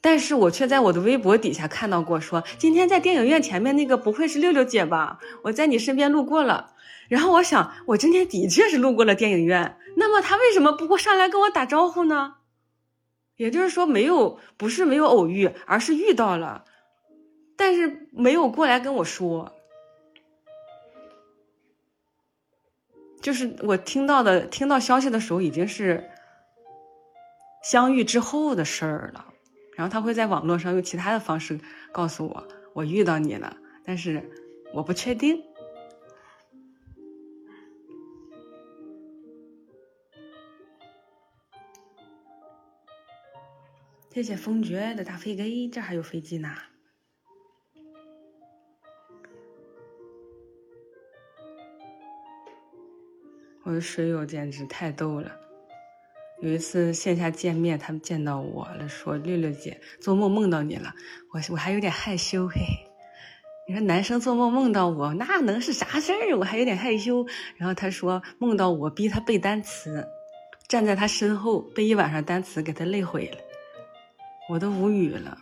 [0.00, 5.18] 但是我却在我的微博底下看到过，说今天在电影院前面那个不会是六六姐吧？
[5.42, 6.72] 我在你身边路过了，
[7.10, 12.34] 然后我想，我今天的确是路过了电影院，那么他为什么不过上来跟我打招呼呢？
[13.42, 16.64] 也就是说，没有不是没有偶遇，而是遇到了，
[17.56, 19.52] 但是没有过来跟我说，
[23.20, 26.08] 就是我听到的听到消息的时候已经是。
[27.64, 29.24] 相遇之后的事儿了，
[29.76, 31.60] 然后他会在网络上用其他的方式
[31.92, 34.28] 告诉我我遇到你了，但是
[34.74, 35.40] 我不确定。
[44.12, 46.50] 谢谢风爵的大飞机，这还有飞机呢！
[53.62, 55.32] 我的水友简直太逗了。
[56.42, 60.92] 有一次线下见面，他们见到我了，说六六姐做梦梦到你了，
[61.32, 62.60] 我我还有点害羞嘿。
[63.66, 66.36] 你说男生做梦梦到我，那能是啥事儿？
[66.36, 67.26] 我还有点害羞。
[67.56, 70.06] 然后他说梦到我逼他背单词，
[70.68, 73.38] 站在他身后背一晚上单词，给他累毁了，
[74.52, 75.38] 我都无语了。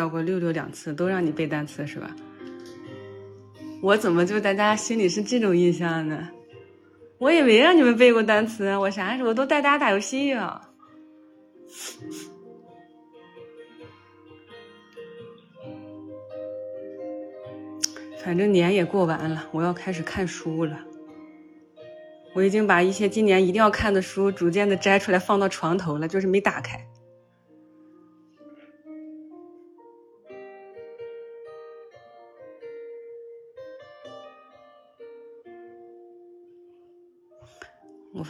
[0.00, 2.16] 到过六六两次，都让你背单词是吧？
[3.82, 6.26] 我怎么就大家心里是这种印象呢？
[7.18, 10.58] 我也没让你们背过单词，我啥时候都带大家打游戏呀？
[18.24, 20.80] 反正年也过完了，我要开始看书了。
[22.34, 26.89] 我已经把一些今年一定要看的书逐渐的摘出来放到床头了，就是没打开。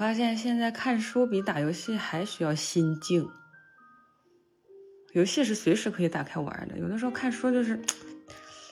[0.00, 3.28] 发现现在看书比打游戏还需要心静。
[5.12, 7.78] 游戏是随时可以打开玩的，有的时候看书就是，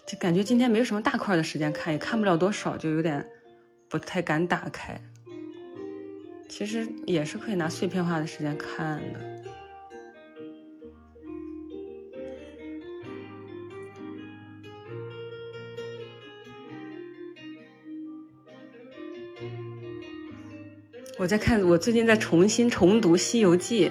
[0.07, 3.29] 就感觉今天没有什么大块的时间看，也看不了多少，就有点
[3.91, 4.99] 不太敢打开。
[6.49, 9.28] 其实也是可以拿碎片化的时间看的。
[21.19, 23.89] 我在看，我最近在重新重读《西游记》。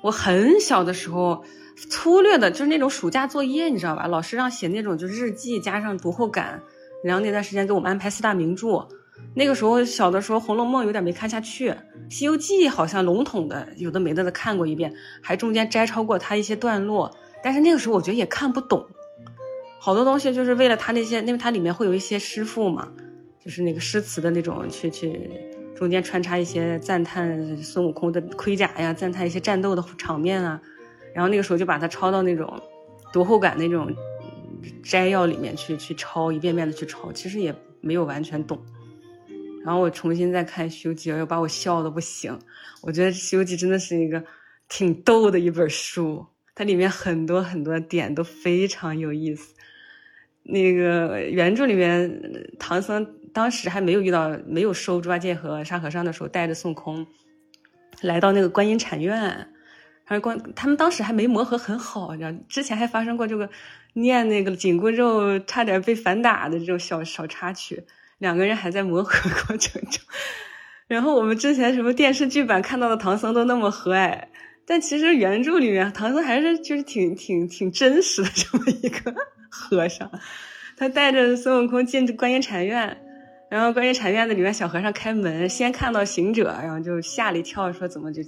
[0.00, 1.44] 我很小的时候，
[1.90, 4.06] 粗略的就是那种暑假作业，你知道吧？
[4.06, 6.62] 老师让写那种就日记，加上读后感。
[7.02, 8.86] 然后那段时间给我们安排四大名著。
[9.34, 11.70] 那个时候小的时候，《红楼梦》有点没看下去，
[12.08, 17.12] 《西游记》好像笼统的有的没的的看过一遍，还中间摘抄过他一些段落。
[17.42, 18.86] 但是那个时候我觉得也看不懂，
[19.80, 22.88] 好多东西就是为了他那些，因为它里面会有一些诗赋嘛，
[23.44, 25.28] 就是那个诗词的那种去去。
[25.74, 30.60] 中间穿插一些赞叹孙悟空的盔甲呀，赞叹一些战斗的场面啊，
[31.14, 32.60] 然后那个时候就把它抄到那种
[33.12, 33.92] 读后感那种
[34.82, 38.62] 摘要里面去，去抄一遍遍的去抄，其实也没有完全懂。
[39.64, 42.36] 然后我重新再看《西游记》，又把我笑的不行。
[42.80, 44.22] 我觉得《西游记》真的是一个
[44.68, 49.54] 挺逗的一本书，它里面很多很多点都非常有意思。
[50.42, 52.20] 那个原著里面，
[52.58, 57.06] 唐僧当时还没有遇到没有收猪八戒和沙和尚的时候，带着孙悟空
[58.00, 59.48] 来到那个观音禅院，
[60.04, 63.48] 还是观他们当时还没磨合很好，你知道，之前还发生过这个
[63.92, 67.84] 念那个紧箍咒差点被反打的这种小小插曲，
[68.18, 70.02] 两个人还在磨合过程中。
[70.88, 74.24] 然后我们之前什么电视剧版看到的唐僧都那么和蔼，
[74.66, 79.14] 但其实原著里面唐僧还是就是挺挺挺真实的这么一个。
[79.52, 80.10] 和尚，
[80.78, 82.96] 他带着孙悟空进观音禅院，
[83.50, 88.22] 然后观音禅院子里面小和尚开门，先看到行者，然后就吓了一跳，说怎么就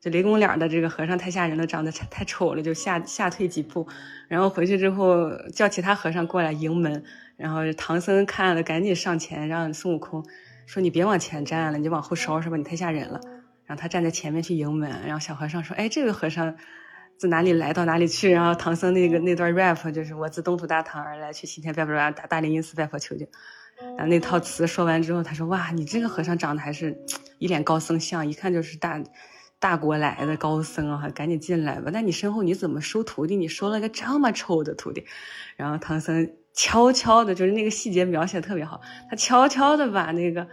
[0.00, 3.86] 这雷公脸的这个和尚太吓人了，长得太丑了，就吓吓退几步。
[4.26, 7.04] 然后回去之后叫其他和尚过来迎门，
[7.36, 10.24] 然后唐僧看了赶紧上前让孙悟空
[10.64, 13.20] 说你别往前站了，你就往后稍是吧，你太吓人了。
[13.66, 16.56] 然后他站在前面去迎门，然后小和尚说，哎，这个和尚。
[17.18, 23.26] 自哪里来到哪里去，然后唐僧那个那段 rap 就是我自东土大唐而来，去西天拜佛大大灵隐寺拜佛求经。
[23.96, 26.96] 然后那套词说完之后，他说：“哇，你这个和尚长得还是
[27.38, 29.02] 一脸高僧相，一看就是大
[29.58, 31.08] 大国来的高僧啊！
[31.14, 31.90] 赶紧进来吧。
[31.92, 33.34] 那你身后你怎么收徒弟？
[33.34, 35.04] 你收了个这么丑的徒弟。”
[35.56, 40.46] 然后唐僧悄悄的，就是那个细节描写特别好，他悄悄的把那个。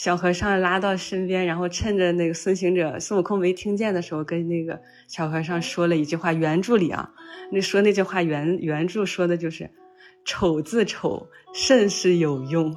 [0.00, 6.32] 小和尚拉到身边，然后趁着那个孙行者、孙悟空没听见的时候，跟那个小和尚说了一句话。
[6.32, 7.10] 原著里啊，
[7.52, 9.68] 那说那句话原原著说的就是
[10.24, 12.74] “丑字丑，甚是有用”。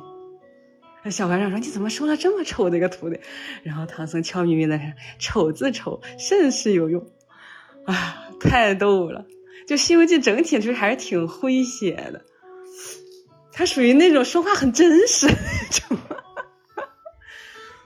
[1.01, 3.17] 那小和尚说：“你怎么收了这么丑的一个徒弟？”
[3.63, 4.85] 然后唐僧悄咪咪的说
[5.17, 7.09] ：“丑字丑，甚是有用。”
[7.87, 9.25] 啊，太逗了！
[9.65, 12.25] 就《西游记》整体就是还是挺诙谐的，
[13.53, 15.97] 他属于那种说话很真实那种。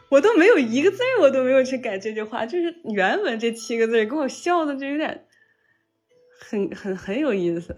[0.10, 5.26] 我都没有一个字我都没有去改这句话，就是原文这七个字给我笑的就有点
[6.40, 7.76] 很很很有意思，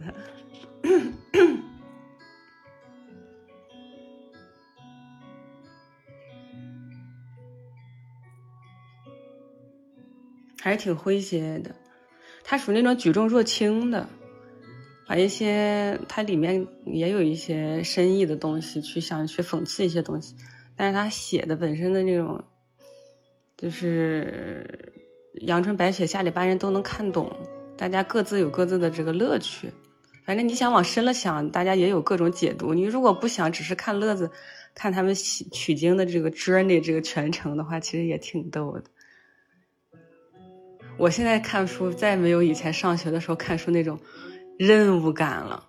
[10.62, 11.74] 还是挺诙谐的。
[12.44, 14.08] 他属于那种举重若轻的，
[15.08, 20.36] 把一些它里面也有一些深意的东西去想去讽刺一些东西。
[20.80, 22.42] 但是他写的本身的那种，
[23.58, 24.94] 就是
[25.42, 27.30] 阳春白雪，下里巴人都能看懂，
[27.78, 29.70] 大家各自有各自的这个乐趣。
[30.24, 32.74] 反正你想往深了想，大家也有各种解读。
[32.74, 34.32] 你如果不想只是看乐子，
[34.74, 38.86] 看他们取经的这个 journey 这个全程的话，其实也挺逗的。
[40.98, 44.00] 我现在看书再没有以前上学的时候看书那种
[44.58, 45.68] 任务感了。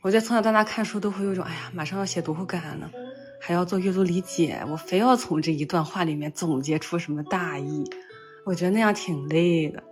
[0.00, 2.90] 我觉得从小到大看书都会有种，哎呀，马上要写读后感了。
[3.40, 7.82] 还要做阅读理解，我非要从这一段话里面总结出什么大意，
[8.44, 9.82] 我觉得那样挺累的。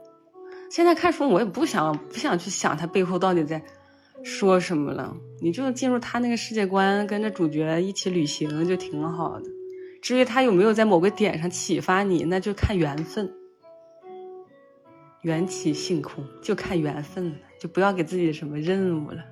[0.71, 3.63] 现在看书，我也不想不想去想他背后到底在
[4.23, 9.47] 说什么了，你就进入他那个世界观，跟着主角一起旅行就挺好的。
[10.03, 13.33] 至于他有没有在某个点上启发你，那就看缘分。
[15.23, 19.25] 缘起性空，就看缘分了，就不要给自己什么任务了。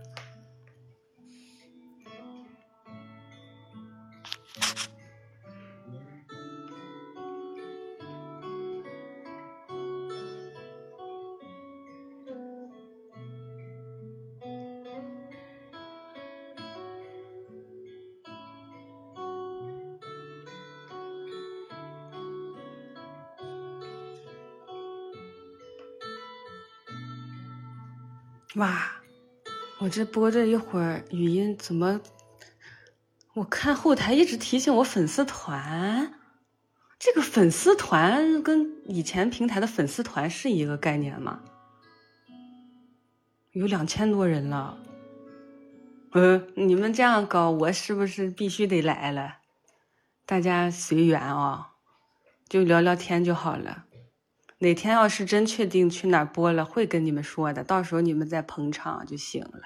[28.57, 28.91] 哇，
[29.81, 32.01] 我这播这一会儿语音怎么？
[33.35, 36.15] 我看后台一直提醒我粉丝团，
[36.99, 41.41] 这个粉丝团跟以前平台的粉丝团是一个概念吗？
[43.53, 44.79] 有两千多人了，
[46.13, 49.37] 嗯，你们这样搞，我是不是必须得来了？
[50.25, 51.73] 大家随缘啊，
[52.49, 53.86] 就聊聊天就好了。
[54.59, 57.63] 哪天要是真确定去哪儿播了，会跟你们说的。
[57.63, 59.61] 到时候你们再捧场就行了。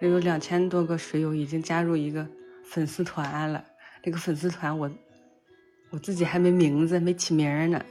[0.00, 2.26] 有两千多个水友已经加入一个
[2.64, 3.64] 粉丝团了，
[4.02, 4.90] 这个粉丝团我
[5.90, 7.84] 我自己还没名字，没起名呢。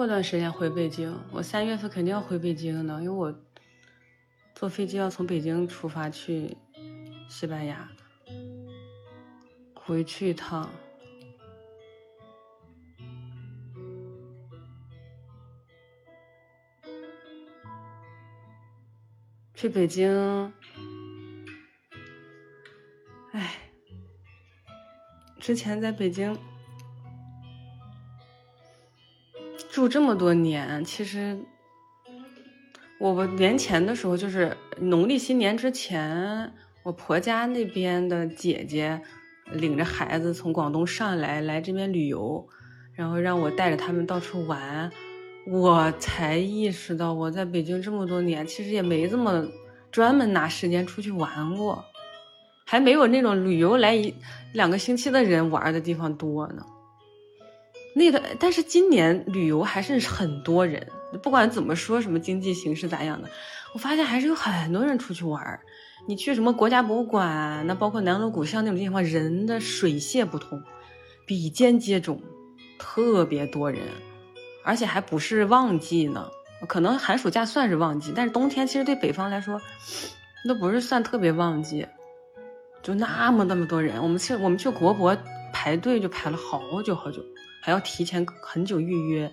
[0.00, 3.38] 过段时间回北京，我三月份肯定要回北京的，因为我
[4.54, 6.56] 坐飞机要从北京出发去
[7.28, 7.86] 西班牙，
[9.74, 10.70] 回去一趟。
[19.54, 20.50] 去北京，
[23.32, 23.54] 哎，
[25.38, 26.34] 之前在北京
[29.80, 31.38] 住这么多年，其实
[32.98, 36.52] 我年前的时候，就是农历新年之前，
[36.82, 39.00] 我婆家那边的姐姐
[39.52, 42.46] 领着孩子从广东上来来这边旅游，
[42.92, 44.90] 然后让我带着他们到处玩。
[45.46, 49.48] 我才意识到，我在北京这么多年，其实也没这么
[49.90, 51.82] 专门拿时间出去玩过，
[52.66, 54.14] 还没有那种旅游来一
[54.52, 56.62] 两个星期的人玩的地方多呢。
[57.94, 60.86] 那个，但是今年旅游还是很多人，
[61.22, 63.28] 不管怎么说，什么经济形势咋样的，
[63.74, 65.60] 我发现还是有很多人出去玩儿。
[66.06, 70.62] 你去什么国家博物馆，那包括南锣鼓巷那种地方，人的水泄不通，
[71.26, 72.18] 比肩接踵，
[72.78, 73.80] 特别多人。
[74.64, 76.28] 而且还不是旺季呢，
[76.68, 79.60] 可能寒暑假算是旺季，但是冬天其实对北方来说，
[80.46, 81.86] 那不是算特别旺季，
[82.82, 84.02] 就那么那么多人。
[84.02, 85.16] 我们去我们去国博
[85.52, 87.22] 排队就排了好久好久，
[87.60, 89.32] 还要提前很久预约。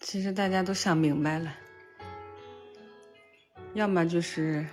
[0.00, 1.54] 其实大家都想明白了，
[3.74, 4.66] 要么就是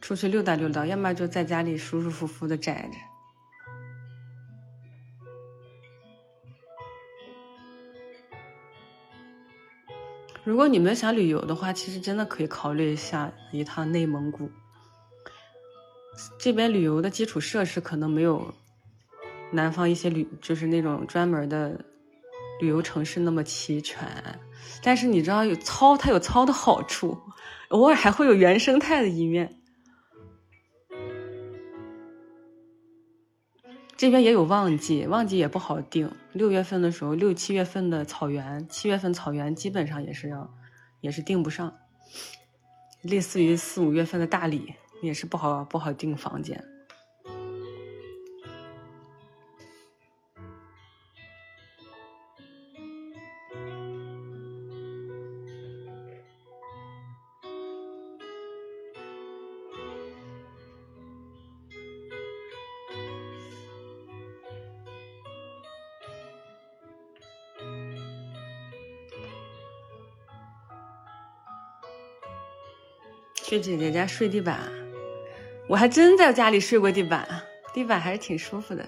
[0.00, 3.13] 出去溜达溜达，要么就在家里舒舒服服的宅着。
[10.54, 14.48] 如果你们想旅游的话，其实真的可以考虑一下一趟内蒙古。
[16.38, 18.54] 这边旅游的基础设施可能没有
[19.50, 21.84] 南方一些旅，就是那种专门的。
[22.60, 24.08] 旅游城市那么齐全，
[24.80, 27.18] 但是你知道有糙，它有糙的好处，
[27.70, 29.52] 偶尔还会有原生态的一面。
[33.96, 36.10] 这边也有旺季，旺季也不好定。
[36.32, 40.52] 六月份的时候，六七月份的草原，七月份草原基本上也是要，
[41.00, 41.72] 也是定不上。
[43.02, 46.64] 类似于四五月份的大理，也是不好不好订房间。
[73.54, 74.58] 去姐姐家睡地板，
[75.68, 77.26] 我还真在家里睡过地板，
[77.72, 78.84] 地板还是挺舒服的。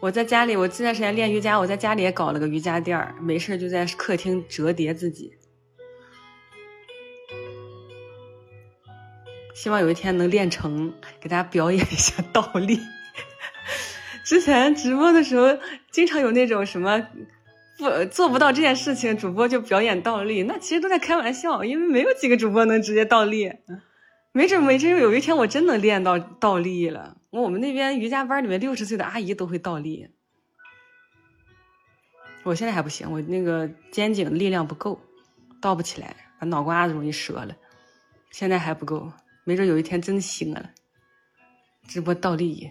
[0.00, 5.32] 我在家里，我这段时间练瑜伽，我在家里也搞了个瑜伽垫儿，没事就在客厅折叠自己。
[9.54, 12.80] 希望有一天能练成，给大家表演一下倒立。
[14.24, 15.58] 之前直播的时候，
[15.90, 17.06] 经常有那种什么。
[17.76, 23.52] 不做不到这件事情，主播就表演倒立，那其实都在开玩笑，因为没有几个主播能直接倒立。
[24.32, 27.16] 没准没准有一天我真能练到倒立了。
[27.30, 30.08] 我们那边瑜伽班里面六十岁的阿姨都会倒立，
[32.42, 35.00] 我现在还不行，我那个肩颈力量不够，
[35.60, 37.56] 倒不起来，把脑瓜子容易折了。
[38.30, 39.12] 现在还不够，
[39.44, 40.70] 没准有一天真行了，
[41.86, 42.70] 直播倒立。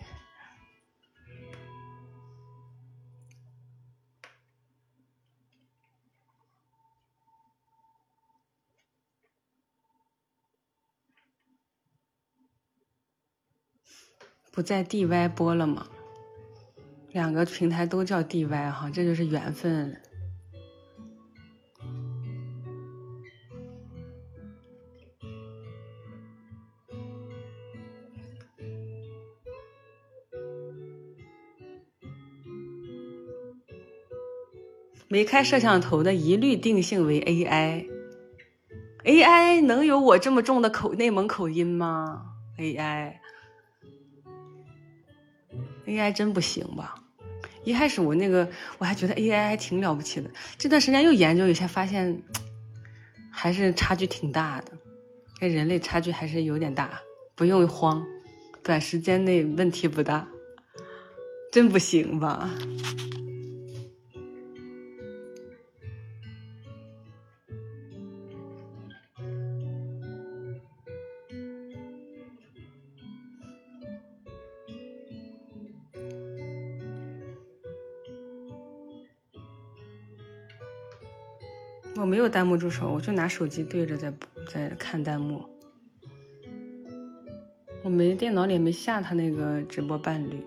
[14.54, 15.88] 不在 DY 播了吗？
[17.12, 20.00] 两个平台都叫 DY 哈，这就是缘分。
[35.08, 37.88] 没开摄像头的一律定性为 AI。
[39.04, 43.18] AI 能有我这么重的口内蒙口音吗？AI。
[45.86, 46.96] AI 真不行吧？
[47.64, 52.22] 一开始我那个我还觉得 AI 还挺了不起的，这段时间又研究一下，发现
[53.32, 54.72] 还是差距挺大的，
[55.40, 57.00] 跟人类差距还是有点大。
[57.36, 58.06] 不用慌，
[58.62, 60.28] 短时间内问题不大。
[61.52, 62.50] 真不行吧？
[82.04, 84.14] 我没有弹幕助手，我就拿手机对着在
[84.52, 85.48] 在看弹幕。
[87.82, 90.46] 我没电脑里没下他那个直播伴侣，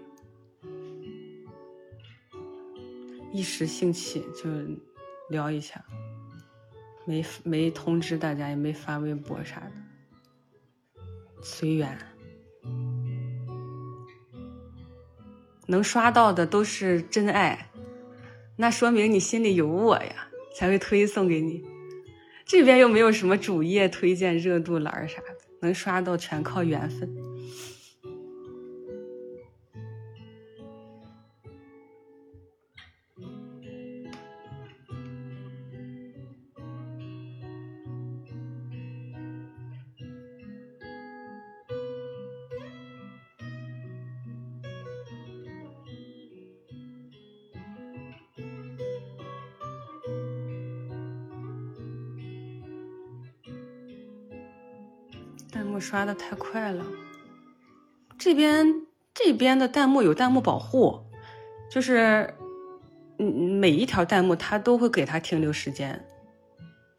[3.32, 4.50] 一时兴起就
[5.30, 5.82] 聊一下，
[7.06, 11.02] 没没通知大家，也没发微博啥的，
[11.40, 11.98] 随缘。
[15.66, 17.70] 能刷到的都是真爱，
[18.56, 20.25] 那说明你心里有我呀。
[20.56, 21.62] 才会推送给你，
[22.46, 25.26] 这边又没有什么主页推荐热度栏啥的，
[25.60, 27.14] 能刷到全靠缘分。
[55.86, 56.84] 刷的太快了，
[58.18, 58.66] 这边
[59.14, 60.98] 这边的弹幕有弹幕保护，
[61.70, 62.34] 就是
[63.18, 63.24] 嗯
[63.60, 66.04] 每一条弹幕它都会给它停留时间，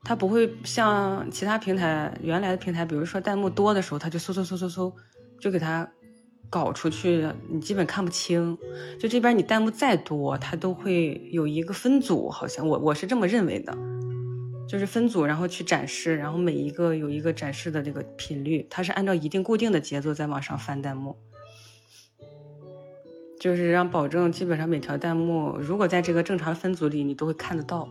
[0.05, 4.93] 它不会像其他平台原来的平台，比如说弹幕多的时候，它就嗖嗖嗖嗖嗖
[5.37, 5.85] 就给它
[6.49, 8.57] 搞出去，你基本看不清。
[8.97, 13.77] 就这边你弹幕再多，它都会有一个分组，好像我我是这么认为的。
[14.67, 21.15] 就是分组，然后去展示，然后每一个有一个展示的这个频率，它是按照一定固定的节奏在往上翻弹幕，
[23.39, 27.87] 就是让保证基本上每条弹幕，如果在这个正常分组里，你都会看得到。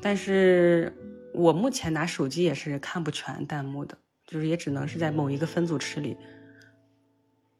[0.00, 0.92] 但是
[1.32, 6.16] 我目前拿手机也是看不全弹幕的，就是也只能是在某一个分组池里。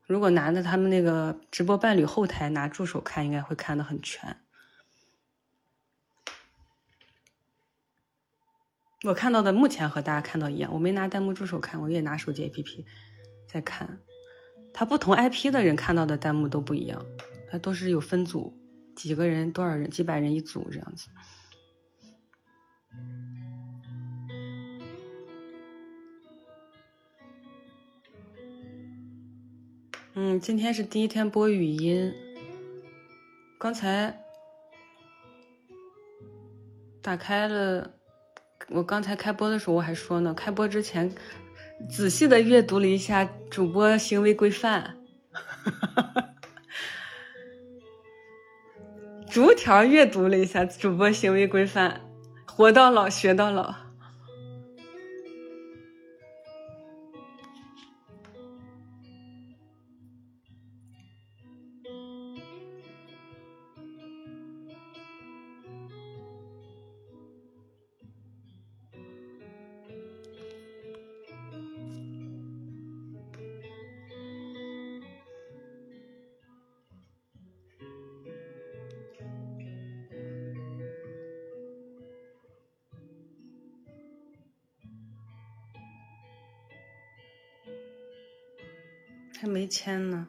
[0.06, 4.36] 如果拿着他们那个直播伴侣后台拿助手看，应该会看得很全。
[9.04, 12.84] 我看到的目前和大家看到一样，我没拿弹幕助手看，我也拿手机 APP
[13.46, 14.00] 在看。
[14.72, 17.04] 他不同 IP 的人看到的弹幕都不一样，
[17.50, 18.58] 它都是有分组，
[18.96, 21.08] 几个人、多少人、几百人一组这样子。
[30.14, 32.10] 嗯，今天是第一天播语音，
[33.58, 34.18] 刚才
[37.02, 37.93] 打开了。
[38.70, 41.12] 我刚才开播的时候我还说呢，开播之前
[41.88, 44.96] 仔细的阅读了一下主播行为规范，
[49.30, 52.00] 逐条阅读了一下主播行为规范，
[52.46, 53.83] 活到老学到老。
[89.44, 90.26] 还没签呢。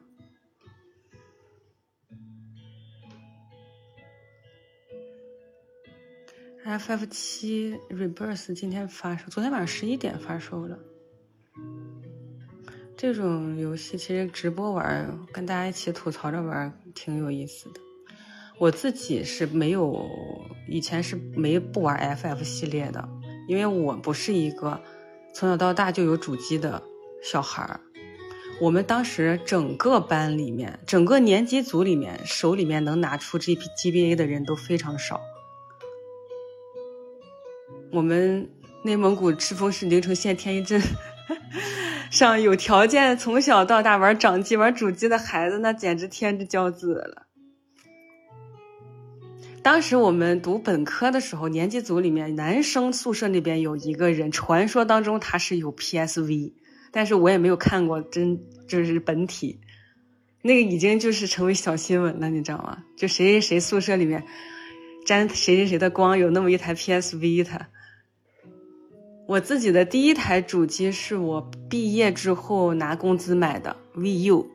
[6.65, 10.77] FF 七 Rebirth 今天发售，昨天晚上十一点发售了。
[12.97, 17.79] 这种游戏其实直播玩，跟大家一起吐槽着玩，挺有意思的。
[18.59, 20.05] 我自己是没有，
[20.67, 23.07] 以前是没不玩 FF 系列的，
[23.47, 24.83] 因为我不是一个
[25.33, 26.83] 从小到大就有主机的
[27.23, 27.79] 小孩儿。
[28.61, 35.19] 我们当时整个班里面，整个年级组里面，手里面能拿出 G P G B A 的人都非常少。
[37.91, 38.49] 我们
[38.83, 40.81] 内蒙古赤峰市宁城县天一镇
[42.09, 47.27] 上有条件从小到大玩掌机、玩主机的孩子，那简直天之骄子了。
[49.61, 56.53] 当时我们读本科的时候，年级组里面男生宿舍那边有一个人，传说当中他是有 P S V。
[56.95, 58.39] 但是我也没有看过真
[58.69, 59.59] 就是本体，
[60.41, 62.85] 那个已经就是成为小新闻了，你知道吗？
[62.95, 64.23] 就谁谁谁宿舍里面
[65.05, 67.67] 沾谁谁谁的光，有那么一台 PSV 它。
[69.27, 74.47] 我自己的第一台主机是我毕业之后拿工资买的 VU，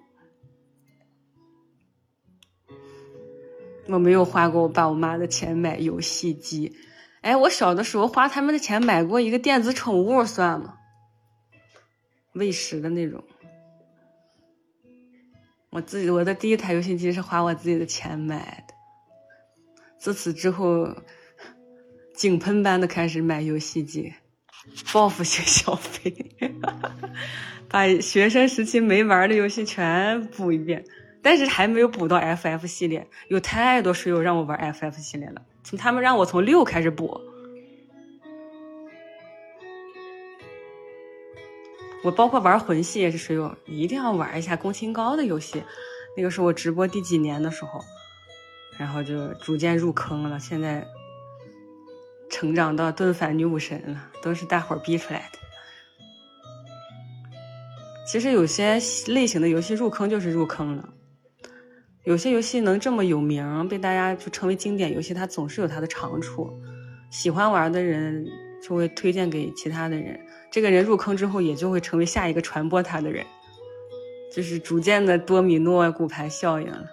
[3.87, 6.75] 我没有花过我爸我妈的钱买游戏机。
[7.21, 10.77] 哎，我小的时候花他们的钱买过一个电子宠物，算吗？
[12.33, 13.23] 喂食的那种。
[15.71, 18.75] 我自己我的第一台游戏机是花我自己的钱买的。
[19.99, 20.89] 自此之后，
[22.15, 24.13] 井喷般的开始买游戏机，
[24.93, 26.13] 报复性消费，
[27.69, 30.85] 把学生时期没玩的游戏全补一遍。
[31.23, 37.21] 但是还没有补到 FF 系列，有太多水友让我玩 FF 系列了，从他们让我从六开始补。
[42.03, 45.63] 我包括玩魂系也是水友，一定要玩一下宫崎高的游戏。
[46.17, 47.81] 那个是我直播第几年的时候，
[48.79, 50.39] 然后就逐渐入坑了。
[50.41, 50.87] 现在
[52.31, 55.39] 成长到盾反女武神了，都是大伙儿逼出来的。
[58.11, 60.89] 其实有些类型的游戏入坑就是入坑了。
[62.05, 66.51] 有些游戏能这么有名，被大家就称为经典游戏，它总是有它的长处。
[67.11, 68.27] 喜欢玩的人
[68.63, 70.19] 就会推荐给其他的人，
[70.51, 73.25] 这个人入坑之后，也就会成为下一个传播他的人，
[74.33, 76.85] 就是逐渐的多米诺骨牌效应了。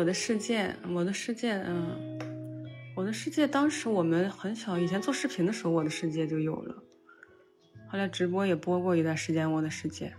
[0.00, 3.46] 我的世界，我的世界，嗯，我的世界。
[3.46, 6.82] 当时我们很小，以前做视频的时候，我的世界就有了。
[7.86, 10.14] 后来直播也播过一段时间，我的世界。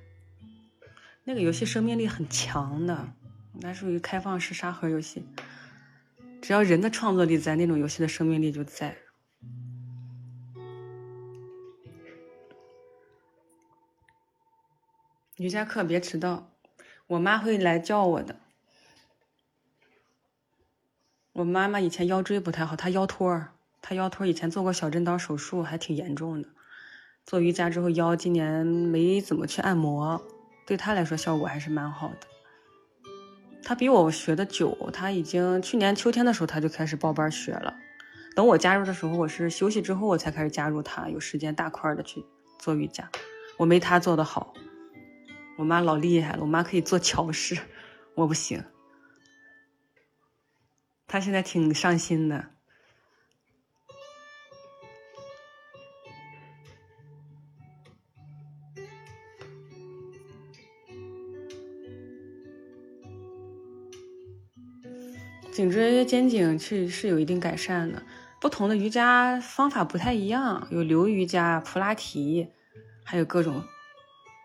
[1.23, 3.11] 那个游戏生命力很强的，
[3.59, 5.25] 那属于开放式沙盒游戏。
[6.43, 8.95] 只要人的创作力在，那种游戏的生命力就在。
[15.37, 16.53] 瑜伽课别迟到，
[17.07, 18.40] 我妈会来叫我的。
[21.33, 23.45] 我妈妈以前腰椎不太好，她腰托，
[23.81, 26.49] 她腰托以前做过小震刀手术，还挺严重的。
[27.25, 30.21] 做瑜伽之后腰今年没怎么去按摩，
[30.67, 32.27] 对她来说效果还是蛮好的。
[33.63, 37.75] 她比我学的久，她已经去年秋天的时候她就开始报班学了。
[38.35, 42.25] 等我加入的时候，我是休息之后我才开始加入她，有时间大块的去
[42.59, 43.09] 做瑜伽。
[43.57, 44.53] 我没她做的好，
[45.57, 47.57] 我妈老厉害了，我妈可以做桥式，
[48.15, 48.61] 我不行。
[51.11, 52.45] 他现在挺上心的。
[65.51, 68.01] 颈椎、肩颈是是有一定改善的。
[68.39, 72.47] 不同的瑜伽方法不太一样，有流瑜伽、普拉提，
[73.03, 73.61] 还有各种。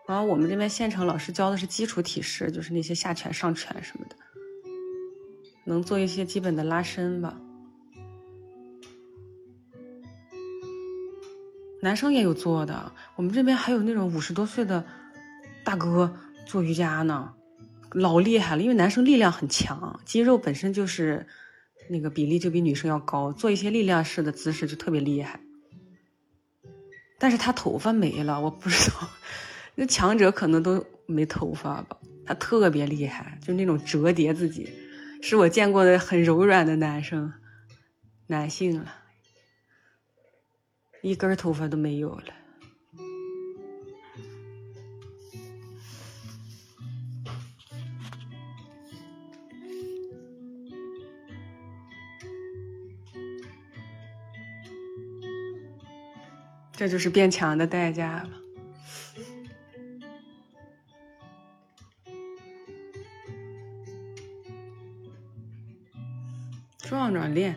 [0.05, 4.17] 然后我们这边县城老师教的是基础体式，就是那些下拳、上拳什么的。
[5.67, 7.37] 能做一些基本的拉伸吧。
[11.81, 14.83] 男生也有做的，我们这边还有那种五十多岁的
[15.63, 17.33] 大哥做瑜伽呢，
[17.91, 18.63] 老厉害了。
[18.63, 21.27] 因为男生力量很强，肌肉本身就是
[21.89, 25.39] 那个比例就比女生要高，做一些力量式的姿势就特别厉害。
[27.19, 29.09] 但是他头发没了，我不知道，
[29.75, 31.97] 那强者可能都没头发吧？
[32.25, 34.67] 他特别厉害，就那种折叠自己。
[35.21, 37.33] 是我见过的很柔软的男生，
[38.27, 38.95] 男性了，
[41.01, 42.33] 一根头发都没有了。
[56.71, 58.46] 这就是变强的代价了。
[66.87, 67.55] 壮壮练，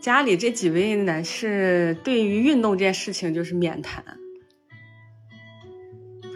[0.00, 4.04] 家里这几位男士对于运动这件事情就是免谈，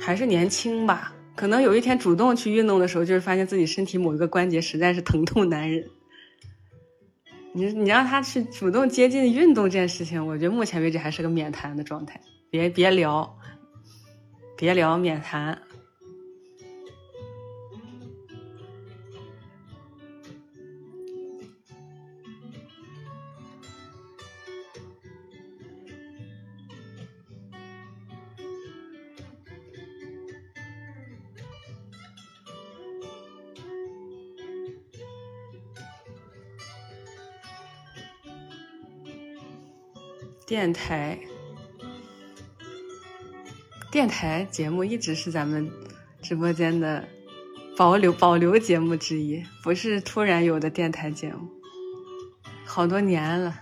[0.01, 1.13] 还是年轻吧？
[1.37, 5.87] 可能有一天主动去运动的时候，就是发现自己身体某一个关节实在是疼痛难忍。
[7.53, 12.21] 你你让他去主动接近运动这件事情，我觉得目前为止还是个免谈的状态，
[12.51, 13.37] 别别聊，
[14.57, 15.61] 别聊，免谈。
[40.51, 41.17] 电台，
[43.93, 45.71] 电台节目一直是咱们
[46.21, 47.09] 直播间的
[47.77, 51.49] 保留保留节目之一，不是突然有的电台节目，
[52.67, 53.61] 好多年了。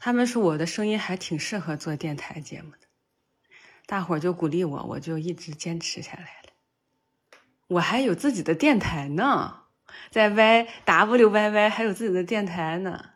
[0.00, 2.88] 他们说我的声音还挺适合做电台节目的，
[3.86, 6.41] 大伙儿就鼓励我，我就一直坚持下来。
[7.72, 9.60] 我还有自己的电台呢。
[10.10, 13.06] 在 Y W Y Y 还有自己的电台呢。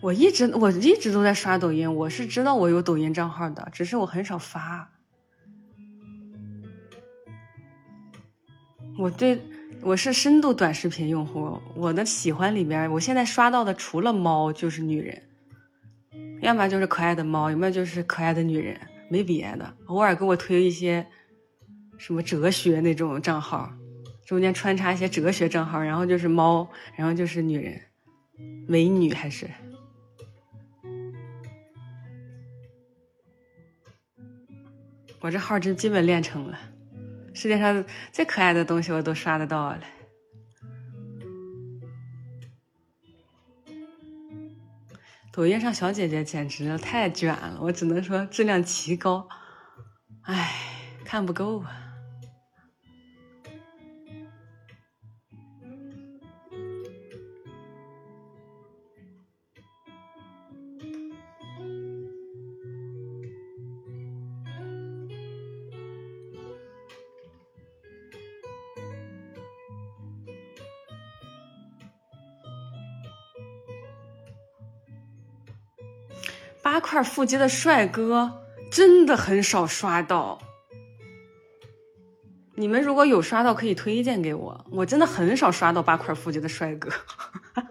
[0.00, 4.93] 我一直我一直都在刷抖音，我是知道我有抖音账号的，只是我很少发。
[8.98, 9.40] 我对。
[9.82, 15.22] 我是深度短视频用户，我的喜欢里边，我现在刷到的除了猫就是女人，
[16.40, 18.80] 要么就是可爱的猫，要么就是可爱的女人，
[19.10, 19.76] 没别的。
[19.86, 21.06] 偶尔给我推一些
[21.98, 23.70] 什么哲学那种账号，
[24.24, 26.66] 中间穿插一些哲学账号，然后就是猫，
[26.96, 27.78] 然后就是女人，
[28.66, 29.46] 美女还是。
[35.20, 36.58] 我这号真基本练成了。
[37.34, 39.80] 世界上最可爱的东西我都刷得到了。
[45.32, 49.28] 抖音上小姐姐简直太卷了，我只能说质量奇高，
[50.22, 50.54] 唉，
[51.04, 51.83] 看不够啊。
[76.74, 80.36] 八块腹肌的帅哥真的很少刷到，
[82.56, 84.66] 你们如果有刷到，可以推荐给我。
[84.72, 86.90] 我真的很少刷到八块腹肌的帅哥，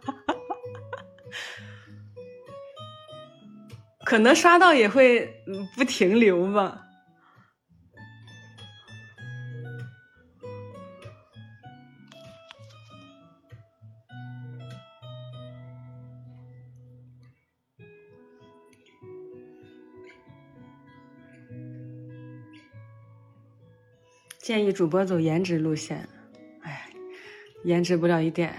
[4.05, 5.29] 可能刷到也会
[5.75, 6.82] 不停留吧。
[24.43, 26.05] 建议主播走颜值路线，
[26.63, 26.89] 哎，
[27.63, 28.53] 颜值不了一点。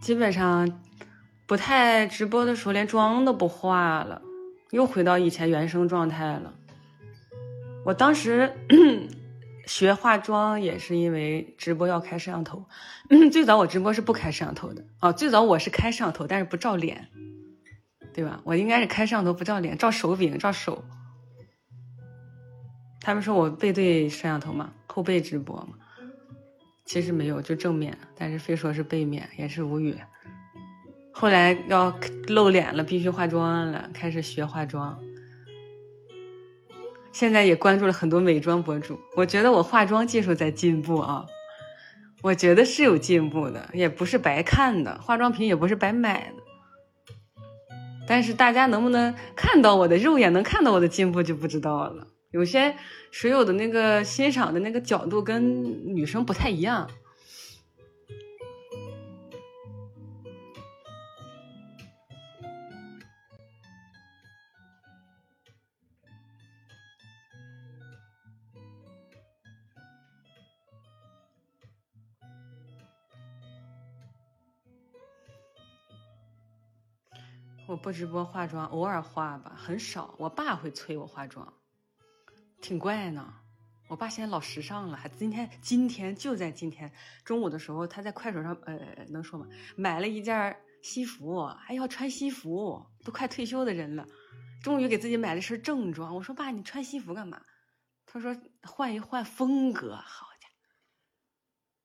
[0.00, 0.82] 基本上
[1.46, 4.20] 不太直播的时候，连妆都不化了，
[4.72, 6.52] 又回到以前原生状态了。
[7.84, 8.52] 我当时。
[9.70, 12.66] 学化妆也是因为直播要开摄像头，
[13.30, 15.12] 最早我直播是不开摄像头的哦。
[15.12, 17.06] 最早我是开摄像头，但是不照脸，
[18.12, 18.40] 对吧？
[18.42, 20.84] 我应该是开摄像头不照脸，照手柄，照手。
[23.00, 25.76] 他们说我背对摄像头嘛，后背直播嘛，
[26.84, 29.96] 其实没有，就正面，但是非说是背面，也是无语。
[31.12, 35.00] 后来要露脸了，必须化妆了，开始学化妆。
[37.12, 41.26] 现在也关注了很多美妆博主，我觉得我化妆技术在进步啊，
[42.22, 46.42] 我觉得是有进步的，也不是白看的，化妆品也不是白买的。
[48.06, 52.06] 但是大家能不能看到我的肉眼能看到我的进步就不知道了。
[52.32, 52.76] 有些
[53.10, 56.88] 水友的那个欣赏的那个角度跟女生不太一样。
[77.70, 80.12] 我不直播化妆，偶尔化吧，很少。
[80.18, 81.54] 我爸会催我化妆，
[82.60, 83.32] 挺怪呢。
[83.86, 86.92] 我爸现在老时尚了，还今天今天就在今天
[87.24, 89.46] 中午的时候，他在快手上，呃，能说吗？
[89.76, 94.04] 买了一件西服，还要穿西服，都快退休的人了，
[94.60, 96.12] 终于给自己买了身正装。
[96.12, 97.40] 我说爸，你穿西服干嘛？
[98.04, 99.94] 他说换一换风格。
[99.94, 100.48] 好家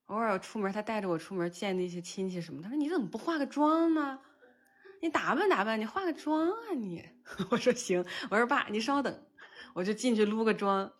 [0.07, 4.19] 伙，偶尔出门，他带着我出门见那些亲戚什么，他说你怎么不化个妆呢？
[5.05, 6.57] 你打扮打扮，你化个妆啊！
[6.75, 7.07] 你，
[7.51, 9.15] 我说行，我说爸，你稍等，
[9.75, 10.91] 我就进去撸个妆。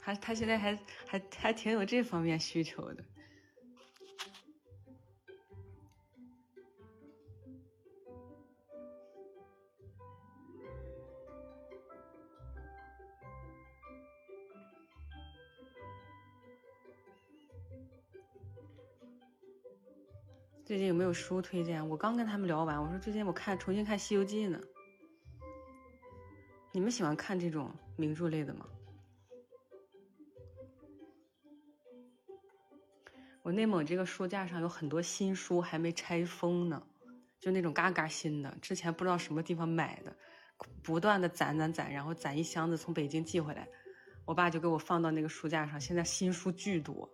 [0.00, 0.78] 他他现在还
[1.08, 3.04] 还还挺有这方面需求的。
[20.64, 21.86] 最近有没有书推荐？
[21.86, 24.58] 我刚跟他们聊完，我说最近我看重新看《西游记》呢。
[26.72, 28.66] 你们喜欢看这种名著类的吗？
[33.42, 36.82] 我内蒙这个书架上有很多新书还没拆封呢，
[37.38, 40.16] 就那种嘎嘎新的，之前不知道什么地方买的，
[40.82, 43.68] 不断的攒攒攒，然后攒一箱子从北京寄回来，
[44.24, 47.06] 我爸就给我放到那个书架上，现在新书巨多。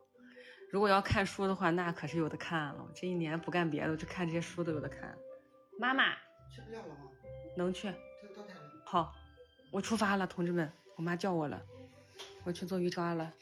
[0.70, 2.88] 如果要看书的话，那可是有的看了。
[2.94, 5.16] 这一年不干别的，就看这些书都有的看。
[5.78, 6.14] 妈妈
[6.48, 7.10] 去不了了吗？
[7.56, 7.88] 能去。
[7.88, 7.94] 到。
[8.84, 9.12] 好，
[9.72, 11.60] 我出发了，同志们，我妈叫我了，
[12.44, 13.32] 我去做瑜伽了。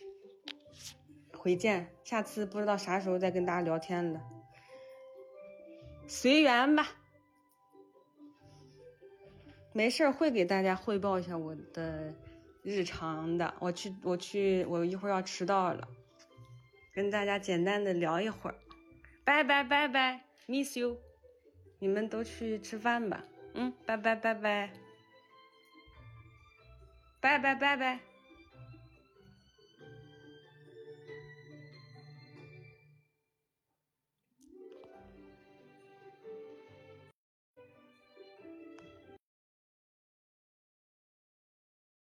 [1.36, 4.20] 回见，下次不知道啥时候再跟大家聊天了，
[6.06, 6.88] 随缘吧。
[9.72, 12.12] 没事会给大家汇报一下我的
[12.62, 13.54] 日常的。
[13.60, 15.86] 我去，我去，我一会儿要迟到了。
[16.98, 18.56] 跟大家简单的聊一会儿，
[19.24, 20.98] 拜拜拜拜，miss you，
[21.78, 23.22] 你们都去吃饭吧，
[23.54, 24.68] 嗯，拜拜拜拜，
[27.20, 28.07] 拜拜拜拜。